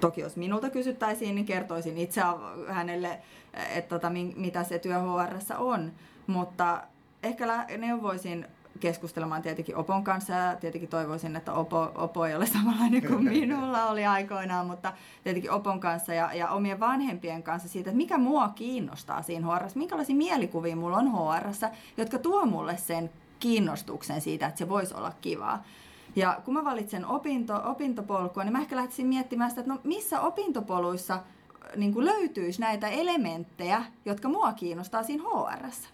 toki 0.00 0.20
jos 0.20 0.36
minulta 0.36 0.70
kysyttäisiin, 0.70 1.34
niin 1.34 1.46
kertoisin 1.46 1.98
itse 1.98 2.20
hänelle, 2.68 3.20
että 3.74 3.88
tota, 3.88 4.10
mitä 4.36 4.64
se 4.64 4.78
työ 4.78 4.96
HRssä 5.00 5.58
on, 5.58 5.92
mutta 6.26 6.82
ehkä 7.22 7.66
neuvoisin 7.78 8.46
keskustelemaan 8.80 9.42
tietenkin 9.42 9.76
Opon 9.76 10.04
kanssa 10.04 10.32
ja 10.32 10.56
tietenkin 10.56 10.88
toivoisin, 10.90 11.36
että 11.36 11.52
Opo, 11.52 11.92
Opo 11.94 12.24
ei 12.24 12.34
ole 12.34 12.46
samanlainen 12.46 13.06
kuin 13.06 13.24
minulla 13.40 13.86
oli 13.86 14.06
aikoinaan, 14.06 14.66
mutta 14.66 14.92
tietenkin 15.24 15.50
Opon 15.50 15.80
kanssa 15.80 16.14
ja, 16.14 16.34
ja 16.34 16.50
omien 16.50 16.80
vanhempien 16.80 17.42
kanssa 17.42 17.68
siitä, 17.68 17.90
että 17.90 17.96
mikä 17.96 18.18
mua 18.18 18.48
kiinnostaa 18.48 19.22
siinä 19.22 19.46
HR, 19.46 19.64
minkälaisia 19.74 20.16
mielikuvia 20.16 20.76
mulla 20.76 20.96
on 20.96 21.12
HR, 21.12 21.48
jotka 21.96 22.18
tuo 22.18 22.46
mulle 22.46 22.76
sen 22.76 23.10
kiinnostuksen 23.38 24.20
siitä, 24.20 24.46
että 24.46 24.58
se 24.58 24.68
voisi 24.68 24.94
olla 24.94 25.12
kivaa. 25.20 25.62
Ja 26.16 26.40
kun 26.44 26.54
mä 26.54 26.64
valitsen 26.64 27.06
opinto, 27.06 27.60
opintopolkua, 27.64 28.44
niin 28.44 28.52
mä 28.52 28.60
ehkä 28.60 28.76
lähtisin 28.76 29.06
miettimään 29.06 29.50
sitä, 29.50 29.60
että 29.60 29.72
no 29.72 29.80
missä 29.84 30.20
opintopoluissa 30.20 31.20
niin 31.76 32.04
löytyisi 32.04 32.60
näitä 32.60 32.88
elementtejä, 32.88 33.84
jotka 34.04 34.28
mua 34.28 34.52
kiinnostaa 34.52 35.02
siinä 35.02 35.24
HRssä. 35.24 35.88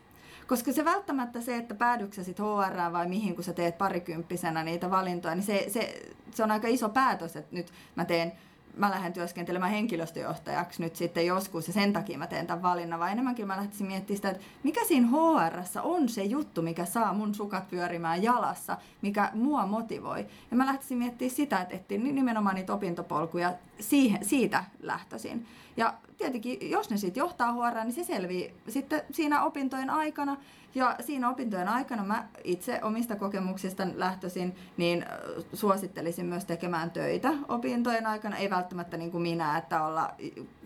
Koska 0.47 0.73
se 0.73 0.85
välttämättä 0.85 1.41
se, 1.41 1.57
että 1.57 1.75
päädyksä 1.75 2.25
sit 2.25 2.39
HR 2.39 2.93
vai 2.93 3.09
mihin, 3.09 3.35
kun 3.35 3.45
sä 3.45 3.53
teet 3.53 3.79
parikymppisenä 3.79 4.65
niitä 4.65 4.91
valintoja, 4.91 5.35
niin 5.35 5.45
se, 5.45 5.65
se, 5.69 6.03
se 6.31 6.43
on 6.43 6.51
aika 6.51 6.69
iso 6.69 6.89
päätös, 6.89 7.37
että 7.37 7.57
nyt 7.57 7.73
mä 7.97 8.05
teen 8.05 8.33
mä 8.77 8.91
lähden 8.91 9.13
työskentelemään 9.13 9.73
henkilöstöjohtajaksi 9.73 10.83
nyt 10.83 10.97
sitten 10.97 11.27
joskus 11.27 11.67
ja 11.67 11.73
sen 11.73 11.93
takia 11.93 12.19
mä 12.19 12.27
teen 12.27 12.47
tämän 12.47 12.63
valinnan, 12.63 12.99
vaan 12.99 13.13
enemmänkin 13.13 13.47
mä 13.47 13.57
lähtisin 13.57 13.87
miettimään 13.87 14.17
sitä, 14.17 14.31
että 14.31 14.45
mikä 14.63 14.85
siinä 14.85 15.09
hr 15.09 15.61
on 15.83 16.09
se 16.09 16.25
juttu, 16.25 16.63
mikä 16.63 16.85
saa 16.85 17.13
mun 17.13 17.35
sukat 17.35 17.71
pyörimään 17.71 18.23
jalassa, 18.23 18.77
mikä 19.03 19.31
mua 19.35 19.67
motivoi. 19.67 20.27
Ja 20.51 20.57
mä 20.57 20.67
lähtisin 20.67 20.99
miettimään 20.99 21.37
sitä, 21.37 21.61
että 21.61 21.75
etsin 21.75 22.15
nimenomaan 22.15 22.55
niitä 22.55 22.75
opintopolkuja 22.75 23.53
siihen, 23.81 24.25
siitä 24.25 24.65
lähtöisin. 24.81 25.47
Ja 25.77 25.95
tietenkin, 26.19 26.71
jos 26.71 26.91
ne 26.91 26.97
sitten 26.97 27.21
johtaa 27.21 27.53
HR, 27.53 27.85
niin 27.85 27.93
se 27.93 28.05
selvii 28.05 28.55
sitten 28.69 29.03
siinä 29.11 29.45
opintojen 29.45 29.91
aikana. 29.91 30.37
Ja 30.75 30.97
siinä 31.01 31.31
opintojen 31.31 31.69
aikana 31.69 32.05
mä 32.05 32.29
itse 32.45 32.81
omista 32.83 33.17
kokemuksista 33.17 33.87
lähtöisin, 33.95 34.57
niin 34.77 35.05
suosittelisin 35.53 36.27
myös 36.27 36.45
tekemään 36.45 36.91
töitä 36.91 37.33
opintojen 37.49 38.07
aikana. 38.07 38.37
Ei 38.37 38.51
välttämättä 38.51 38.97
niin 38.97 39.11
kuin 39.11 39.23
minä, 39.23 39.59
että 39.59 39.85
olla 39.85 40.15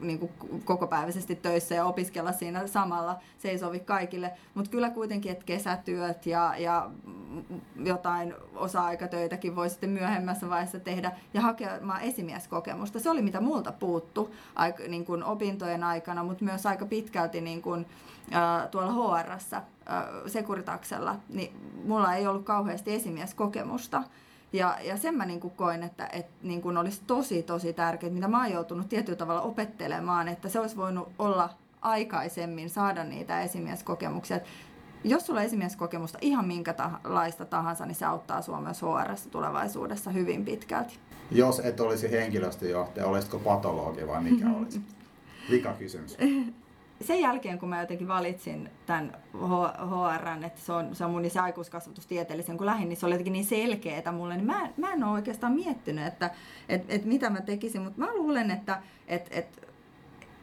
niin 0.01 0.19
kuin 0.19 0.33
kokopäiväisesti 0.65 1.37
töissä 1.37 1.75
ja 1.75 1.85
opiskella 1.85 2.33
siinä 2.33 2.67
samalla. 2.67 3.19
Se 3.39 3.51
ei 3.51 3.59
sovi 3.59 3.81
kaikille. 3.81 4.33
Mutta 4.55 4.71
kyllä 4.71 4.91
kuitenkin, 4.91 5.33
että 5.33 5.45
kesätyöt 5.45 6.27
ja, 6.27 6.55
ja 6.59 6.91
jotain 7.77 8.35
osa-aikatöitäkin 8.55 9.57
voi 9.57 9.71
sitten 9.71 9.91
myöhemmässä 9.91 10.49
vaiheessa 10.49 10.81
tehdä 10.81 11.13
ja 11.35 11.41
hakemaan 11.41 12.03
esimieskokemusta. 12.03 13.00
Se 13.01 13.11
oli 13.11 13.23
mitä 13.23 13.41
multa 13.41 13.73
puuttu 13.73 14.35
niin 14.89 15.05
kuin 15.05 15.25
opintojen 15.25 15.85
aikana, 15.85 16.25
mutta 16.25 16.45
myös 16.45 16.67
aika 16.67 16.87
pitkälti 16.87 17.41
niin 17.41 17.63
kuin, 17.63 17.87
tuolla 18.71 19.23
HRssä, 19.23 19.57
äh, 19.57 19.65
Sekuritaksella, 20.27 21.17
niin 21.29 21.53
mulla 21.85 22.15
ei 22.15 22.27
ollut 22.27 22.45
kauheasti 22.45 22.95
esimieskokemusta. 22.95 24.03
Ja, 24.53 24.79
ja 24.83 24.97
sen 24.97 25.15
mä 25.15 25.27
niin 25.27 25.41
kuin 25.41 25.55
koin, 25.57 25.83
että, 25.83 26.09
että 26.13 26.33
niin 26.43 26.63
kuin 26.63 26.77
olisi 26.77 27.03
tosi 27.07 27.43
tosi 27.43 27.73
tärkeää, 27.73 28.13
mitä 28.13 28.29
mä 28.29 28.43
oon 28.43 28.53
joutunut 28.53 28.89
tietyllä 28.89 29.17
tavalla 29.17 29.43
opettelemaan, 29.43 30.29
että 30.29 30.49
se 30.49 30.61
olisi 30.61 30.77
voinut 30.77 31.09
olla 31.19 31.51
aikaisemmin 31.83 32.71
saada 32.71 33.05
niitä 33.05 33.41
esimieskokemuksia. 33.41 34.37
Et 34.37 34.45
jos 35.05 35.27
sulla 35.27 35.41
on 35.41 35.47
esimieskokemusta 35.47 36.19
ihan 36.21 36.47
minkä 36.47 36.75
laista 37.05 37.45
tahansa, 37.45 37.87
niin 37.87 37.95
se 37.95 38.05
auttaa 38.05 38.43
sua 38.43 38.61
myös 38.61 38.83
HR 38.83 39.31
tulevaisuudessa 39.31 40.11
hyvin 40.11 40.45
pitkälti. 40.45 40.99
Jos 41.31 41.61
et 41.61 41.81
olisi 41.81 42.11
henkilöstöjohtaja, 42.11 43.07
olisitko 43.07 43.39
patologi 43.39 44.07
vai 44.07 44.23
mikä 44.23 44.47
olisi? 44.59 44.81
Vika 45.51 45.73
kysymys. 45.73 46.17
Sen 47.07 47.21
jälkeen, 47.21 47.59
kun 47.59 47.69
mä 47.69 47.81
jotenkin 47.81 48.09
valitsin 48.09 48.71
tämän 48.87 49.17
HR, 49.33 50.45
että 50.45 50.61
se 50.61 50.73
on, 50.73 50.95
se 50.95 51.05
on 51.05 51.11
mun 51.11 51.31
se 51.31 51.41
aikuiskasvatustieteellisen, 51.41 52.57
kun 52.57 52.67
lähdin, 52.67 52.89
niin 52.89 52.97
se 52.97 53.07
oli 53.07 53.15
jotenkin 53.15 53.33
niin 53.33 53.45
selkeää 53.45 54.13
mulle, 54.13 54.37
niin 54.37 54.47
mä, 54.47 54.69
mä 54.77 54.93
en 54.93 55.05
ole 55.05 55.13
oikeastaan 55.13 55.53
miettinyt, 55.53 56.07
että 56.07 56.31
et, 56.69 56.85
et 56.89 57.05
mitä 57.05 57.31
mä 57.31 57.41
tekisin, 57.41 57.83
mutta 57.83 58.01
mä 58.01 58.15
luulen, 58.15 58.51
että 58.51 58.83
et, 59.09 59.29
et, 59.31 59.69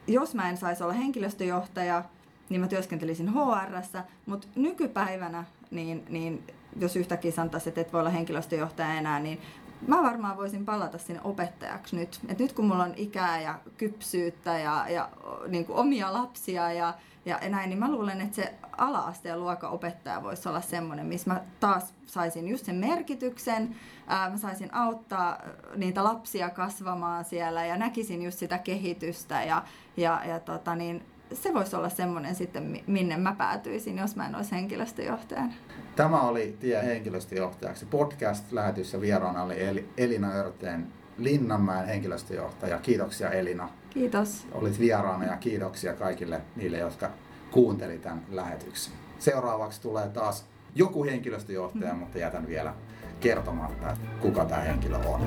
jos 0.06 0.34
mä 0.34 0.50
en 0.50 0.56
saisi 0.56 0.82
olla 0.82 0.92
henkilöstöjohtaja, 0.92 2.04
niin 2.48 2.60
mä 2.60 2.68
työskentelisin 2.68 3.30
HR, 3.34 3.98
mutta 4.26 4.48
nykypäivänä, 4.54 5.44
niin, 5.70 6.04
niin 6.08 6.42
jos 6.76 6.96
yhtäkkiä 6.96 7.32
sanotaisiin, 7.32 7.68
että 7.68 7.80
et 7.80 7.92
voi 7.92 8.00
olla 8.00 8.10
henkilöstöjohtaja 8.10 8.94
enää, 8.94 9.20
niin 9.20 9.40
mä 9.86 10.02
varmaan 10.02 10.36
voisin 10.36 10.64
palata 10.64 10.98
sinne 10.98 11.20
opettajaksi 11.24 11.96
nyt. 11.96 12.20
Et 12.28 12.38
nyt 12.38 12.52
kun 12.52 12.66
mulla 12.66 12.84
on 12.84 12.94
ikää 12.96 13.40
ja 13.40 13.58
kypsyyttä 13.76 14.58
ja, 14.58 14.86
ja 14.88 15.08
niin 15.48 15.64
kuin 15.64 15.78
omia 15.78 16.12
lapsia 16.12 16.72
ja, 16.72 16.94
ja 17.24 17.40
näin, 17.48 17.70
niin 17.70 17.78
mä 17.78 17.90
luulen, 17.90 18.20
että 18.20 18.36
se 18.36 18.54
ala-asteen 18.78 19.40
luokan 19.40 19.70
opettaja 19.70 20.22
voisi 20.22 20.48
olla 20.48 20.60
semmoinen, 20.60 21.06
missä 21.06 21.30
mä 21.30 21.40
taas 21.60 21.94
saisin 22.06 22.48
just 22.48 22.64
sen 22.64 22.76
merkityksen, 22.76 23.76
ää, 24.06 24.30
mä 24.30 24.36
saisin 24.36 24.74
auttaa 24.74 25.38
niitä 25.76 26.04
lapsia 26.04 26.50
kasvamaan 26.50 27.24
siellä 27.24 27.66
ja 27.66 27.76
näkisin 27.76 28.22
just 28.22 28.38
sitä 28.38 28.58
kehitystä 28.58 29.42
ja, 29.42 29.62
ja, 29.96 30.22
ja 30.24 30.40
tota 30.40 30.74
niin, 30.74 31.06
se 31.32 31.54
voisi 31.54 31.76
olla 31.76 31.88
semmoinen 31.88 32.34
sitten, 32.34 32.80
minne 32.86 33.16
mä 33.16 33.34
päätyisin, 33.38 33.98
jos 33.98 34.16
mä 34.16 34.26
en 34.26 34.34
olisi 34.34 34.52
henkilöstöjohtajana. 34.52 35.52
Tämä 35.96 36.20
oli 36.20 36.56
Tie 36.60 36.82
henkilöstöjohtajaksi. 36.82 37.86
Podcast-lähetyssä 37.86 39.00
vieraana 39.00 39.42
oli 39.42 39.84
Elina 39.96 40.32
Örteen 40.32 40.86
Linnanmäen 41.18 41.86
henkilöstöjohtaja. 41.86 42.78
Kiitoksia 42.78 43.30
Elina. 43.30 43.68
Kiitos. 43.90 44.46
Olit 44.52 44.78
vieraana 44.78 45.24
ja 45.24 45.36
kiitoksia 45.36 45.94
kaikille 45.94 46.40
niille, 46.56 46.78
jotka 46.78 47.10
kuunteli 47.50 47.98
tämän 47.98 48.22
lähetyksen. 48.28 48.92
Seuraavaksi 49.18 49.82
tulee 49.82 50.08
taas 50.08 50.46
joku 50.74 51.04
henkilöstöjohtaja, 51.04 51.92
mm. 51.92 51.98
mutta 51.98 52.18
jätän 52.18 52.46
vielä 52.46 52.74
kertomatta, 53.20 53.96
kuka 54.20 54.44
tämä 54.44 54.60
henkilö 54.60 54.96
on. 54.96 55.20